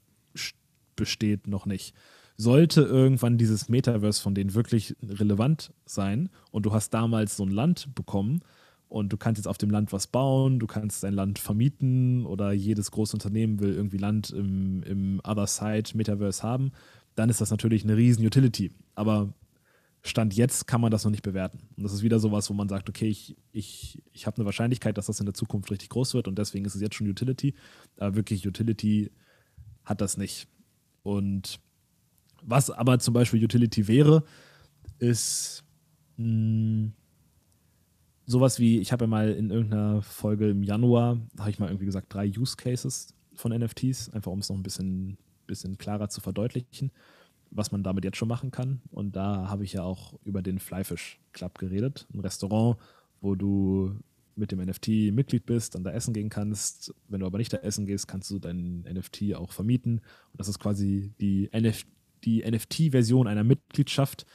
[0.97, 1.95] besteht noch nicht.
[2.37, 7.51] Sollte irgendwann dieses Metaverse von denen wirklich relevant sein und du hast damals so ein
[7.51, 8.41] Land bekommen
[8.89, 12.53] und du kannst jetzt auf dem Land was bauen, du kannst dein Land vermieten oder
[12.53, 16.73] jedes große Unternehmen will irgendwie Land im, im Other Side Metaverse haben,
[17.15, 18.73] dann ist das natürlich eine riesen Utility.
[18.97, 19.33] Aber
[20.07, 21.61] Stand jetzt kann man das noch nicht bewerten.
[21.77, 24.99] Und das ist wieder sowas, wo man sagt, okay, ich, ich, ich habe eine Wahrscheinlichkeit,
[24.99, 27.55] dass das in der Zukunft richtig groß wird und deswegen ist es jetzt schon Utility.
[27.97, 29.11] Aber wirklich Utility
[29.83, 30.47] hat das nicht.
[31.03, 31.59] Und
[32.43, 34.25] was aber zum Beispiel Utility wäre,
[34.99, 35.65] ist
[36.19, 36.93] mh, hm,
[38.27, 41.87] sowas wie, ich habe ja mal in irgendeiner Folge im Januar, habe ich mal irgendwie
[41.87, 46.21] gesagt, drei Use Cases von NFTs, einfach um es noch ein bisschen, bisschen klarer zu
[46.21, 46.93] verdeutlichen
[47.55, 48.83] was man damit jetzt schon machen kann.
[48.91, 52.77] Und da habe ich ja auch über den Flyfish Club geredet, ein Restaurant,
[53.21, 53.97] wo du
[54.37, 56.93] mit dem NFT Mitglied bist, dann da essen gehen kannst.
[57.09, 59.99] Wenn du aber nicht da essen gehst, kannst du deinen NFT auch vermieten.
[60.33, 61.85] Und das ist quasi die, NF
[62.25, 64.27] die NFT-Version einer Mitgliedschaft,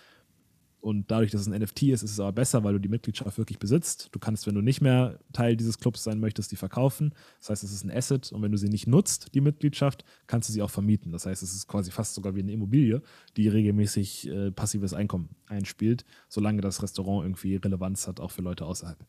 [0.81, 3.37] und dadurch, dass es ein NFT ist, ist es aber besser, weil du die Mitgliedschaft
[3.37, 4.09] wirklich besitzt.
[4.13, 7.13] Du kannst, wenn du nicht mehr Teil dieses Clubs sein möchtest, die verkaufen.
[7.39, 10.47] Das heißt, es ist ein Asset und wenn du sie nicht nutzt, die Mitgliedschaft, kannst
[10.47, 11.11] du sie auch vermieten.
[11.11, 13.01] Das heißt, es ist quasi fast sogar wie eine Immobilie,
[13.35, 18.65] die regelmäßig äh, passives Einkommen einspielt, solange das Restaurant irgendwie Relevanz hat, auch für Leute
[18.65, 19.05] außerhalb.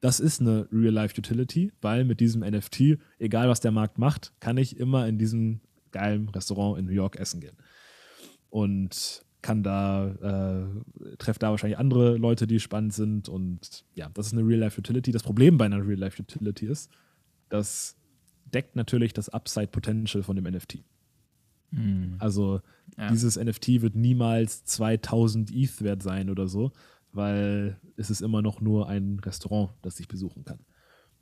[0.00, 4.76] Das ist eine Real-Life-Utility, weil mit diesem NFT, egal was der Markt macht, kann ich
[4.76, 5.60] immer in diesem
[5.92, 7.56] geilen Restaurant in New York essen gehen.
[8.50, 13.28] Und kann da, äh, trefft da wahrscheinlich andere Leute, die spannend sind.
[13.28, 15.12] Und ja, das ist eine Real-Life-Utility.
[15.12, 16.90] Das Problem bei einer Real-Life-Utility ist,
[17.48, 17.96] das
[18.52, 20.84] deckt natürlich das Upside-Potential von dem NFT.
[21.70, 22.16] Mhm.
[22.18, 22.60] Also
[22.96, 23.08] ja.
[23.08, 26.72] dieses NFT wird niemals 2000 ETH wert sein oder so,
[27.12, 30.60] weil es ist immer noch nur ein Restaurant, das ich besuchen kann.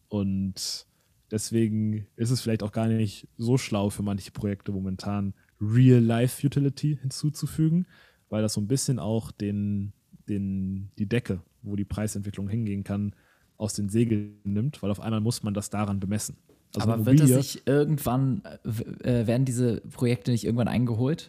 [0.08, 0.86] Und
[1.30, 7.86] deswegen ist es vielleicht auch gar nicht so schlau für manche Projekte momentan, Real-Life-Utility hinzuzufügen,
[8.28, 9.92] weil das so ein bisschen auch den,
[10.28, 13.14] den, die Decke, wo die Preisentwicklung hingehen kann,
[13.56, 16.36] aus den Segeln nimmt, weil auf einmal muss man das daran bemessen.
[16.74, 21.28] Also Aber wird es sich irgendwann, äh, äh, werden diese Projekte nicht irgendwann eingeholt?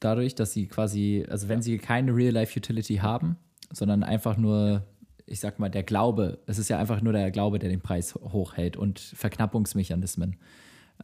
[0.00, 3.36] Dadurch, dass sie quasi, also wenn sie keine Real-Life-Utility haben,
[3.72, 4.86] sondern einfach nur,
[5.26, 8.14] ich sag mal, der Glaube, es ist ja einfach nur der Glaube, der den Preis
[8.14, 10.36] hochhält und Verknappungsmechanismen.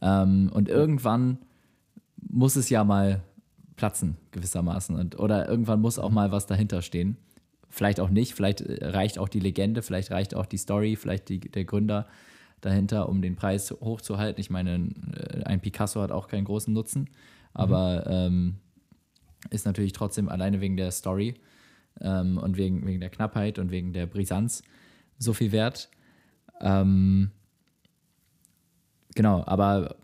[0.01, 1.37] Ähm, und irgendwann
[2.21, 3.21] muss es ja mal
[3.75, 4.95] platzen, gewissermaßen.
[4.95, 7.17] Und, oder irgendwann muss auch mal was dahinter stehen.
[7.69, 11.29] Vielleicht auch nicht, vielleicht äh, reicht auch die Legende, vielleicht reicht auch die Story, vielleicht
[11.29, 12.07] die, der Gründer
[12.61, 14.41] dahinter, um den Preis hochzuhalten.
[14.41, 17.09] Ich meine, äh, ein Picasso hat auch keinen großen Nutzen,
[17.53, 18.55] aber ähm,
[19.49, 21.35] ist natürlich trotzdem alleine wegen der Story
[22.01, 24.63] ähm, und wegen, wegen der Knappheit und wegen der Brisanz
[25.19, 25.89] so viel wert.
[26.61, 27.31] Ähm,
[29.13, 29.95] genau, aber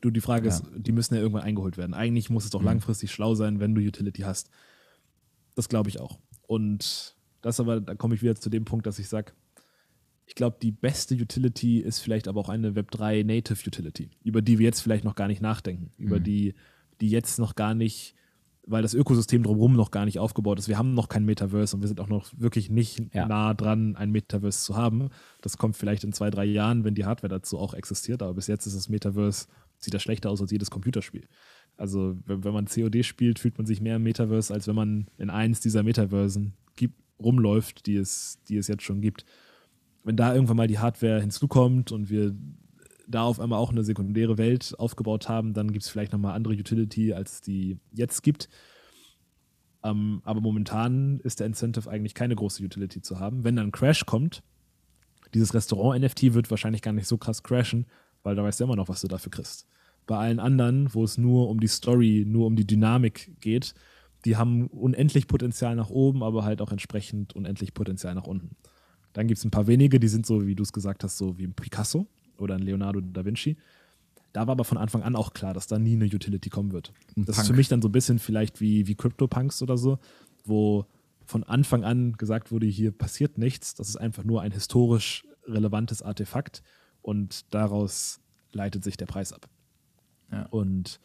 [0.00, 0.54] Du, die Frage Ja.
[0.54, 1.94] ist, die müssen ja irgendwann eingeholt werden.
[1.94, 4.50] Eigentlich muss es doch langfristig schlau sein, wenn du Utility hast.
[5.54, 6.18] Das glaube ich auch.
[6.46, 9.32] Und das aber, da komme ich wieder zu dem Punkt, dass ich sage,
[10.26, 14.58] ich glaube, die beste Utility ist vielleicht aber auch eine Web3 Native Utility, über die
[14.58, 16.54] wir jetzt vielleicht noch gar nicht nachdenken, über die,
[17.00, 18.14] die jetzt noch gar nicht,
[18.66, 20.66] weil das Ökosystem drumherum noch gar nicht aufgebaut ist.
[20.66, 23.26] Wir haben noch kein Metaverse und wir sind auch noch wirklich nicht Ja.
[23.28, 25.10] nah dran, ein Metaverse zu haben.
[25.42, 28.48] Das kommt vielleicht in zwei, drei Jahren, wenn die Hardware dazu auch existiert, aber bis
[28.48, 29.46] jetzt ist das Metaverse,
[29.78, 31.26] sieht das schlechter aus als jedes Computerspiel.
[31.76, 35.30] Also wenn, man COD spielt, fühlt man sich mehr im Metaverse, als wenn man in
[35.30, 39.24] eins dieser Metaversen gibt, rumläuft, die es, die es jetzt schon gibt.
[40.04, 42.34] Wenn da irgendwann mal die Hardware hinzukommt und wir
[43.08, 46.54] da auf einmal auch eine sekundäre Welt aufgebaut haben, dann gibt es vielleicht nochmal andere
[46.54, 48.48] Utility, als die jetzt gibt.
[49.82, 53.44] Ähm, aber momentan ist der Incentive eigentlich keine große Utility zu haben.
[53.44, 54.42] Wenn dann Crash kommt,
[55.34, 57.86] dieses Restaurant-NFT wird wahrscheinlich gar nicht so krass crashen,
[58.26, 59.68] weil da weißt du immer noch, was du dafür kriegst.
[60.08, 63.72] Bei allen anderen, wo es nur um die Story, nur um die Dynamik geht,
[64.24, 68.56] die haben unendlich Potenzial nach oben, aber halt auch entsprechend unendlich Potenzial nach unten.
[69.12, 71.38] Dann gibt es ein paar wenige, die sind so, wie du es gesagt hast, so
[71.38, 73.58] wie ein Picasso oder ein Leonardo da Vinci.
[74.32, 76.92] Da war aber von Anfang an auch klar, dass da nie eine Utility kommen wird.
[77.16, 77.46] Ein Das ist Punk.
[77.46, 80.00] für mich dann so ein bisschen vielleicht wie, wie CryptoPunks oder so,
[80.44, 80.84] wo
[81.26, 86.02] von Anfang an gesagt wurde, hier passiert nichts, das ist einfach nur ein historisch relevantes
[86.02, 86.64] Artefakt
[87.06, 89.48] und daraus leitet sich der Preis ab.
[90.32, 90.46] Ja.
[90.46, 90.98] Und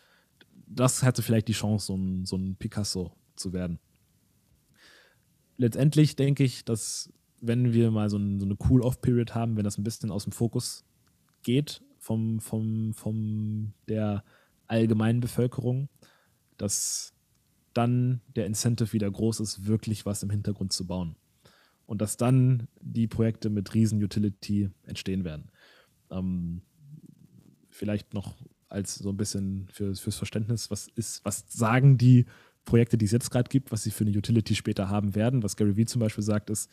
[0.66, 3.80] das hatte vielleicht die Chance, so ein, so ein Picasso zu werden.
[5.58, 9.78] Letztendlich denke ich, dass wenn wir mal so, ein, so eine Cool-Off-Period haben, wenn das
[9.78, 10.86] ein bisschen aus dem Fokus
[11.44, 14.24] geht vom, vom, vom der
[14.66, 15.88] allgemeinen Bevölkerung,
[16.58, 17.14] dass
[17.74, 21.16] dann der Incentive wieder groß ist, wirklich was im Hintergrund zu bauen.
[21.86, 25.51] Und dass dann die Projekte mit Riesen-Utility entstehen werden.
[26.12, 26.62] Ähm,
[27.70, 28.36] vielleicht noch
[28.70, 32.26] als so ein bisschen für, fürs Verständnis, was ist, was sagen die
[32.64, 35.44] Projekte, die es jetzt gerade gibt, was sie für eine Utility später haben werden.
[35.44, 36.70] Was Gary Vee zum Beispiel sagt, ist,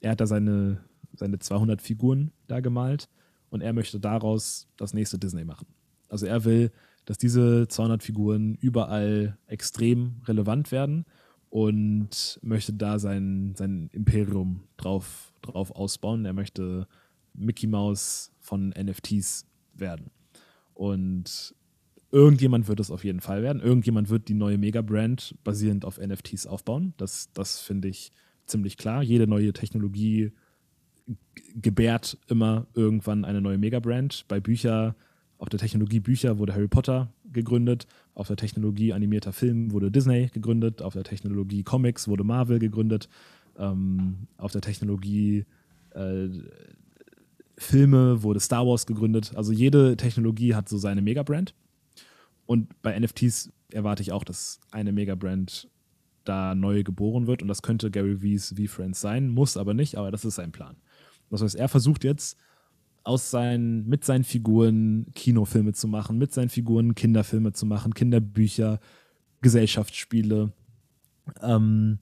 [0.00, 0.84] er hat da seine,
[1.14, 3.08] seine 200 Figuren da gemalt
[3.48, 5.66] und er möchte daraus das nächste Disney machen.
[6.08, 6.70] Also er will,
[7.04, 11.06] dass diese 200 Figuren überall extrem relevant werden
[11.48, 16.24] und möchte da sein, sein Imperium drauf, drauf ausbauen.
[16.24, 16.86] Er möchte
[17.34, 20.10] Mickey Mouse von NFTs werden.
[20.74, 21.54] Und
[22.10, 23.62] irgendjemand wird es auf jeden Fall werden.
[23.62, 26.94] Irgendjemand wird die neue Mega-Brand basierend auf NFTs aufbauen.
[26.96, 28.12] Das, das finde ich
[28.46, 29.02] ziemlich klar.
[29.02, 30.32] Jede neue Technologie
[31.54, 34.26] gebärt immer irgendwann eine neue Mega-Brand.
[34.28, 34.94] Bei Bücher,
[35.38, 40.28] auf der Technologie Bücher wurde Harry Potter gegründet, auf der Technologie animierter Film wurde Disney
[40.32, 43.08] gegründet, auf der Technologie Comics wurde Marvel gegründet,
[43.56, 45.46] ähm, auf der Technologie
[45.94, 46.28] äh,
[47.60, 49.32] Filme wurde Star Wars gegründet.
[49.36, 51.54] Also jede Technologie hat so seine Mega-Brand.
[52.46, 55.68] Und bei NFTs erwarte ich auch, dass eine Mega-Brand
[56.24, 57.42] da neu geboren wird.
[57.42, 60.76] Und das könnte Gary V's V-Friends sein, muss aber nicht, aber das ist sein Plan.
[61.28, 62.38] Das heißt, er versucht jetzt
[63.04, 68.80] aus seinen, mit seinen Figuren Kinofilme zu machen, mit seinen Figuren Kinderfilme zu machen, Kinderbücher,
[69.42, 70.52] Gesellschaftsspiele,
[71.42, 71.98] ähm,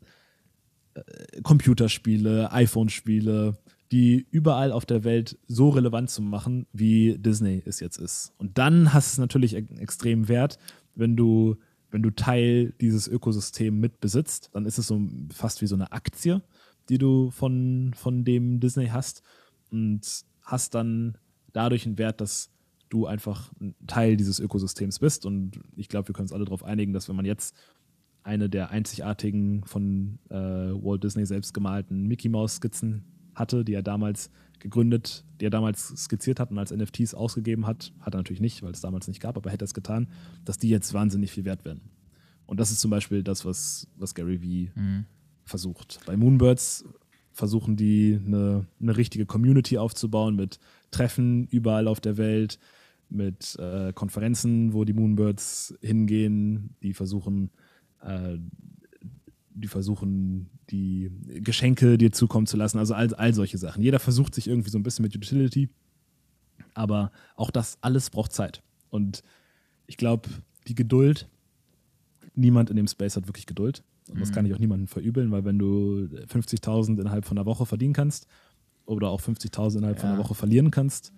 [0.94, 3.58] äh, Computerspiele, iPhone-Spiele,
[3.90, 8.32] die überall auf der Welt so relevant zu machen, wie Disney es jetzt ist.
[8.36, 10.58] Und dann hast es natürlich einen extrem Wert,
[10.94, 11.56] wenn du,
[11.90, 15.00] wenn du Teil dieses Ökosystems mitbesitzt, dann ist es so
[15.32, 16.42] fast wie so eine Aktie,
[16.88, 19.22] die du von, von dem Disney hast
[19.70, 20.02] und
[20.42, 21.16] hast dann
[21.52, 22.50] dadurch einen Wert, dass
[22.90, 25.24] du einfach ein Teil dieses Ökosystems bist.
[25.24, 27.54] Und ich glaube, wir können uns alle darauf einigen, dass wenn man jetzt
[28.22, 33.82] eine der einzigartigen von äh, Walt Disney selbst gemalten Mickey Mouse Skizzen hatte, die er
[33.82, 38.40] damals gegründet, die er damals skizziert hat und als NFTs ausgegeben hat, hat er natürlich
[38.40, 40.08] nicht, weil es damals nicht gab, aber hätte er es getan,
[40.44, 41.80] dass die jetzt wahnsinnig viel wert werden.
[42.46, 44.70] Und das ist zum Beispiel das, was, was Gary Vee
[45.44, 46.00] versucht.
[46.06, 46.84] Bei Moonbirds
[47.32, 50.58] versuchen die eine, eine richtige Community aufzubauen mit
[50.90, 52.58] Treffen überall auf der Welt,
[53.10, 56.74] mit äh, Konferenzen, wo die Moonbirds hingehen.
[56.82, 57.50] Die versuchen,
[58.00, 58.38] äh,
[59.54, 61.10] die versuchen, die
[61.42, 62.78] Geschenke dir zukommen zu lassen.
[62.78, 63.82] Also all, all solche Sachen.
[63.82, 65.68] Jeder versucht sich irgendwie so ein bisschen mit Utility.
[66.74, 68.62] Aber auch das alles braucht Zeit.
[68.90, 69.22] Und
[69.86, 70.28] ich glaube,
[70.66, 71.28] die Geduld,
[72.34, 73.82] niemand in dem Space hat wirklich Geduld.
[74.10, 77.66] Und das kann ich auch niemandem verübeln, weil wenn du 50.000 innerhalb von einer Woche
[77.66, 78.26] verdienen kannst
[78.86, 80.00] oder auch 50.000 innerhalb ja.
[80.00, 81.12] von einer Woche verlieren kannst.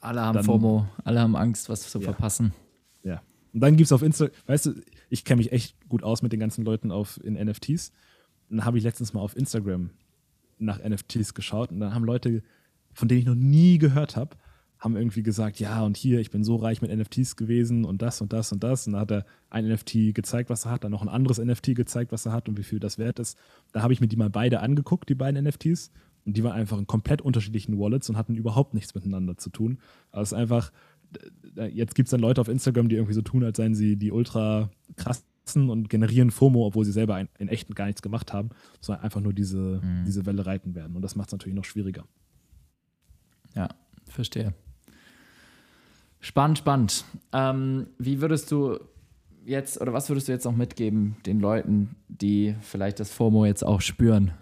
[0.00, 2.04] Alle haben dann, FOMO, alle haben Angst, was zu ja.
[2.04, 2.52] verpassen.
[3.04, 3.22] Ja.
[3.52, 4.74] Und dann gibt es auf Instagram, weißt du,
[5.08, 7.92] ich kenne mich echt gut aus mit den ganzen Leuten auf, in NFTs.
[8.52, 9.90] Dann habe ich letztens mal auf Instagram
[10.58, 12.42] nach NFTs geschaut und dann haben Leute,
[12.92, 14.36] von denen ich noch nie gehört habe,
[14.78, 18.20] haben irgendwie gesagt, ja, und hier, ich bin so reich mit NFTs gewesen und das
[18.20, 18.86] und das und das.
[18.86, 21.74] Und da hat er ein NFT gezeigt, was er hat, dann noch ein anderes NFT
[21.76, 23.38] gezeigt, was er hat und wie viel das wert ist.
[23.72, 25.90] Da habe ich mir die mal beide angeguckt, die beiden NFTs.
[26.24, 29.78] Und die waren einfach in komplett unterschiedlichen Wallets und hatten überhaupt nichts miteinander zu tun.
[30.10, 30.72] Aber es ist einfach,
[31.70, 34.12] jetzt gibt es dann Leute auf Instagram, die irgendwie so tun, als seien sie die
[34.12, 35.24] ultra krassen
[35.54, 39.32] und generieren FOMO, obwohl sie selber in echten gar nichts gemacht haben, sondern einfach nur
[39.32, 40.04] diese, mhm.
[40.06, 40.96] diese Welle reiten werden.
[40.96, 42.04] Und das macht es natürlich noch schwieriger.
[43.54, 43.68] Ja,
[44.08, 44.54] verstehe.
[46.20, 47.04] Spannend, spannend.
[47.32, 48.78] Ähm, wie würdest du
[49.44, 53.64] jetzt oder was würdest du jetzt noch mitgeben den Leuten, die vielleicht das FOMO jetzt
[53.64, 54.32] auch spüren?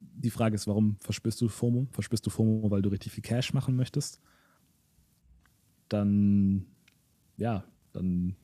[0.00, 1.86] Die Frage ist, warum verspürst du FOMO?
[1.90, 4.20] Verspürst du FOMO, weil du richtig viel Cash machen möchtest?
[5.88, 6.66] Dann,
[7.36, 8.36] ja, dann,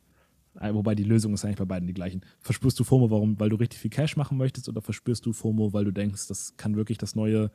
[0.58, 2.22] äh, wobei die Lösung ist eigentlich bei beiden die gleichen.
[2.40, 5.72] Verspürst du FOMO, warum, weil du richtig viel Cash machen möchtest oder verspürst du FOMO,
[5.72, 7.50] weil du denkst, das kann wirklich das neue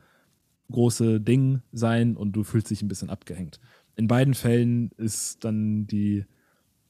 [0.71, 3.59] große Ding sein und du fühlst dich ein bisschen abgehängt.
[3.95, 6.25] In beiden Fällen ist dann die,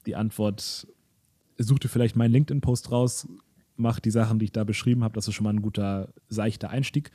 [0.06, 0.88] die Antwort,
[1.58, 3.28] such dir vielleicht meinen LinkedIn-Post raus,
[3.76, 6.70] mach die Sachen, die ich da beschrieben habe, das ist schon mal ein guter, seichter
[6.70, 7.12] Einstieg.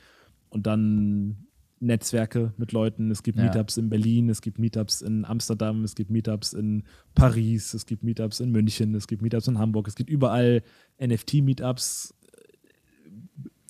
[0.49, 1.47] Und dann
[1.81, 3.11] Netzwerke mit Leuten.
[3.11, 3.45] Es gibt ja.
[3.45, 6.83] Meetups in Berlin, es gibt Meetups in Amsterdam, es gibt Meetups in
[7.15, 10.63] Paris, es gibt Meetups in München, es gibt Meetups in Hamburg, es gibt überall
[11.01, 12.13] NFT-Meetups.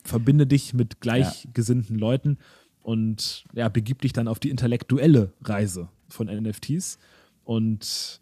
[0.04, 2.02] Verbinde dich mit gleichgesinnten ja.
[2.02, 2.38] Leuten
[2.82, 6.98] und ja, begib dich dann auf die intellektuelle Reise von NFTs
[7.44, 8.22] und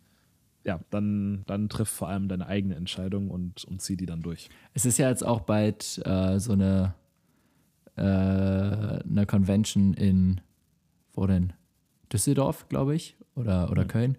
[0.65, 4.49] ja, dann, dann triff vor allem deine eigene Entscheidung und, und zieh die dann durch.
[4.73, 6.93] Es ist ja jetzt auch bald äh, so eine,
[7.99, 10.41] äh, eine Convention in,
[11.13, 11.53] wo denn?
[12.11, 13.87] Düsseldorf, glaube ich, oder, oder ja.
[13.87, 14.17] Köln,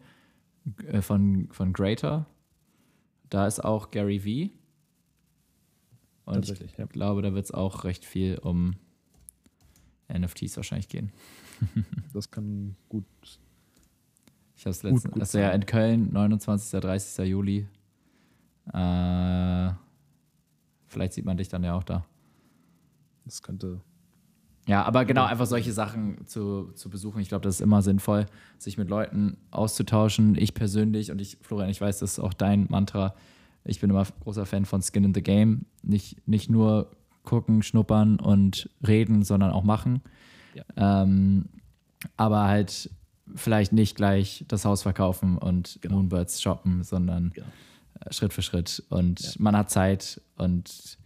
[0.87, 2.26] äh, von, von Greater.
[3.31, 4.53] Da ist auch Gary V.
[6.31, 6.87] Und ich ja.
[6.87, 8.76] glaube, da wird es auch recht viel um
[10.12, 11.12] NFTs wahrscheinlich gehen.
[12.12, 13.05] das kann gut.
[14.57, 16.81] Ich habe es letztens, also ja in Köln, 29.
[16.81, 17.26] 30.
[17.26, 17.66] Juli.
[18.72, 19.70] Äh,
[20.87, 22.05] vielleicht sieht man dich dann ja auch da.
[23.31, 23.81] Das könnte.
[24.66, 27.20] Ja, aber genau, einfach solche Sachen zu, zu besuchen.
[27.20, 28.26] Ich glaube, das ist immer sinnvoll,
[28.59, 30.37] sich mit Leuten auszutauschen.
[30.37, 33.14] Ich persönlich und ich, Florian, ich weiß, das ist auch dein Mantra.
[33.64, 35.66] Ich bin immer großer Fan von Skin in the Game.
[35.83, 36.91] Nicht, nicht nur
[37.22, 40.03] gucken, schnuppern und reden, sondern auch machen.
[40.55, 41.03] Ja.
[41.03, 41.45] Ähm,
[42.16, 42.91] aber halt
[43.37, 45.97] vielleicht nicht gleich das Haus verkaufen und genau.
[45.97, 47.47] Moonbirds shoppen, sondern genau.
[48.11, 48.83] Schritt für Schritt.
[48.89, 49.31] Und ja.
[49.39, 50.99] man hat Zeit und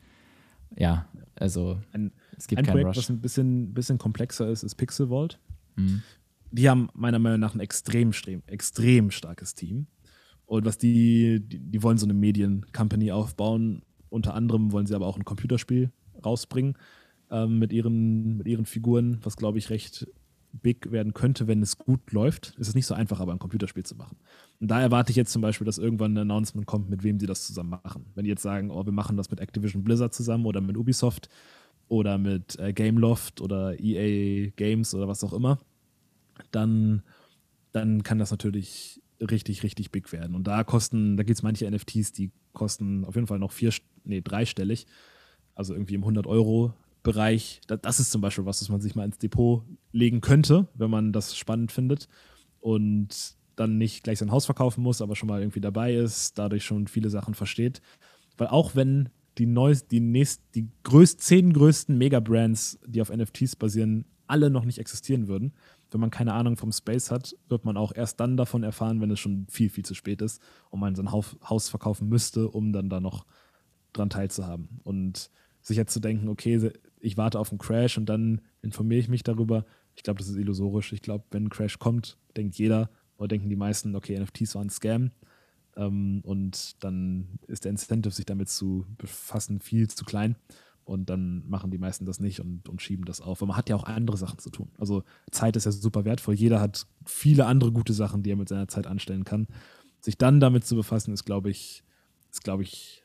[0.77, 2.97] ja, also ein, es gibt ein Projekt, Rush.
[2.97, 5.39] was ein bisschen, bisschen komplexer ist, ist Pixel Vault.
[5.77, 6.03] Mhm.
[6.51, 8.13] Die haben meiner Meinung nach ein extrem,
[8.47, 9.87] extrem starkes Team.
[10.47, 13.83] Und was die, die, die wollen so eine Medien-Company aufbauen.
[14.09, 15.91] Unter anderem wollen sie aber auch ein Computerspiel
[16.25, 16.77] rausbringen
[17.31, 20.07] ähm, mit, ihren, mit ihren Figuren, was glaube ich recht
[20.63, 22.55] big werden könnte, wenn es gut läuft.
[22.59, 24.17] Es ist nicht so einfach, aber ein Computerspiel zu machen.
[24.61, 27.27] Und da erwarte ich jetzt zum Beispiel, dass irgendwann ein Announcement kommt, mit wem sie
[27.27, 28.07] das zusammen machen.
[28.15, 31.29] Wenn die jetzt sagen, oh, wir machen das mit Activision Blizzard zusammen oder mit Ubisoft
[31.89, 35.59] oder mit äh, Gameloft oder EA Games oder was auch immer,
[36.51, 37.03] dann,
[37.73, 40.35] dann kann das natürlich richtig, richtig big werden.
[40.35, 43.73] Und da kosten, da gibt es manche NFTs, die kosten auf jeden Fall noch vier,
[44.05, 44.87] nee, dreistellig
[45.55, 46.05] also irgendwie im
[47.05, 47.61] 100-Euro-Bereich.
[47.67, 51.13] Das ist zum Beispiel was, was man sich mal ins Depot legen könnte, wenn man
[51.13, 52.09] das spannend findet
[52.61, 56.65] und dann nicht gleich sein Haus verkaufen muss, aber schon mal irgendwie dabei ist, dadurch
[56.65, 57.81] schon viele Sachen versteht.
[58.37, 63.57] Weil auch wenn die neuest, die nächst, die größt, zehn größten Mega-Brands, die auf NFTs
[63.57, 65.53] basieren, alle noch nicht existieren würden,
[65.91, 69.11] wenn man keine Ahnung vom Space hat, wird man auch erst dann davon erfahren, wenn
[69.11, 72.89] es schon viel, viel zu spät ist und man sein Haus verkaufen müsste, um dann
[72.89, 73.27] da noch
[73.93, 74.81] dran teilzuhaben.
[74.83, 75.31] Und
[75.65, 76.73] sich jetzt zu denken, okay,
[77.05, 79.67] ich warte auf einen Crash und dann informiere ich mich darüber.
[79.95, 80.93] Ich glaube, das ist illusorisch.
[80.93, 84.69] Ich glaube, wenn ein Crash kommt, denkt jeder oder denken die meisten, okay, NFTs waren
[84.69, 85.11] ein Scam.
[85.77, 90.37] Ähm, und dann ist der Incentive, sich damit zu befassen, viel zu klein.
[90.85, 93.41] Und dann machen die meisten das nicht und, und schieben das auf.
[93.41, 94.71] Aber man hat ja auch andere Sachen zu tun.
[94.79, 96.35] Also Zeit ist ja super wertvoll.
[96.35, 99.47] Jeder hat viele andere gute Sachen, die er mit seiner Zeit anstellen kann.
[100.01, 101.85] Sich dann damit zu befassen, ist, glaube ich,
[102.31, 103.05] ist, glaube ich,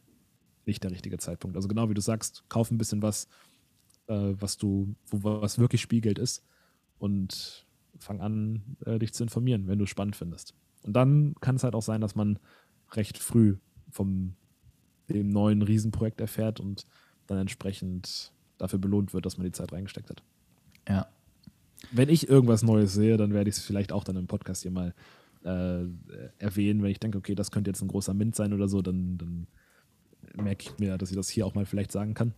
[0.66, 1.58] nicht der richtige Zeitpunkt.
[1.58, 3.28] Also genau wie du sagst, kauf ein bisschen was,
[4.10, 6.44] was du, wo was wirklich Spielgeld ist
[6.98, 7.66] und
[8.00, 10.56] fang an, äh, dich zu informieren, wenn du es spannend findest.
[10.84, 12.40] Und dann kann es halt auch sein, dass man
[12.92, 13.58] recht früh
[13.92, 14.36] vom
[15.10, 16.86] dem neuen Riesenprojekt erfährt und
[17.28, 20.24] dann entsprechend dafür belohnt wird, dass man die Zeit reingesteckt hat.
[20.88, 21.08] Ja.
[21.92, 24.72] Wenn ich irgendwas Neues sehe, dann werde ich es vielleicht auch dann im Podcast hier
[24.72, 24.94] mal
[25.44, 25.86] äh,
[26.38, 26.84] erwähnen.
[26.84, 29.48] Wenn ich denke, okay, das könnte jetzt ein großer Mint sein oder so, dann, dann
[30.36, 32.34] merke ich mir, dass ich das hier auch mal vielleicht sagen kann.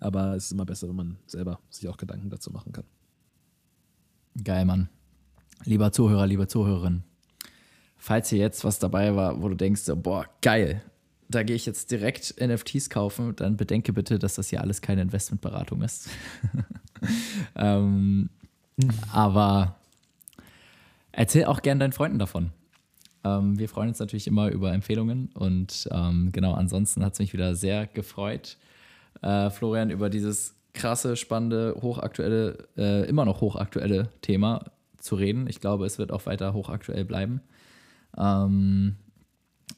[0.00, 2.84] Aber es ist immer besser, wenn man selber sich auch Gedanken dazu machen kann.
[4.42, 4.88] Geil, Mann.
[5.64, 7.02] Lieber Zuhörer, liebe Zuhörerin,
[7.98, 10.82] falls hier jetzt was dabei war, wo du denkst, boah, geil,
[11.28, 15.02] da gehe ich jetzt direkt NFTs kaufen, dann bedenke bitte, dass das hier alles keine
[15.02, 16.08] Investmentberatung ist.
[17.54, 18.30] ähm,
[19.12, 19.76] aber
[21.12, 22.50] erzähl auch gern deinen Freunden davon.
[23.22, 27.32] Ähm, wir freuen uns natürlich immer über Empfehlungen und ähm, genau, ansonsten hat es mich
[27.32, 28.56] wieder sehr gefreut,
[29.22, 34.64] äh, Florian, über dieses krasse, spannende, hochaktuelle, äh, immer noch hochaktuelle Thema
[34.98, 35.46] zu reden.
[35.48, 37.40] Ich glaube, es wird auch weiter hochaktuell bleiben.
[38.16, 38.96] Ähm,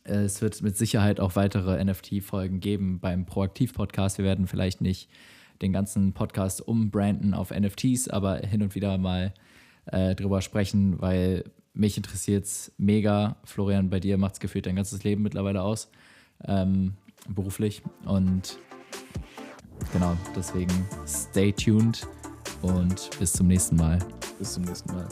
[0.04, 4.18] es wird mit Sicherheit auch weitere NFT-Folgen geben beim Proaktiv-Podcast.
[4.18, 5.08] Wir werden vielleicht nicht
[5.60, 9.32] den ganzen Podcast umbranden auf NFTs, aber hin und wieder mal
[9.86, 13.36] äh, drüber sprechen, weil mich interessiert es mega.
[13.44, 15.90] Florian, bei dir macht es gefühlt dein ganzes Leben mittlerweile aus,
[16.44, 16.94] ähm,
[17.28, 17.82] beruflich.
[18.04, 18.58] Und
[19.92, 22.06] genau, deswegen stay tuned
[22.62, 23.98] und bis zum nächsten Mal.
[24.38, 25.08] Bis zum nächsten Mal.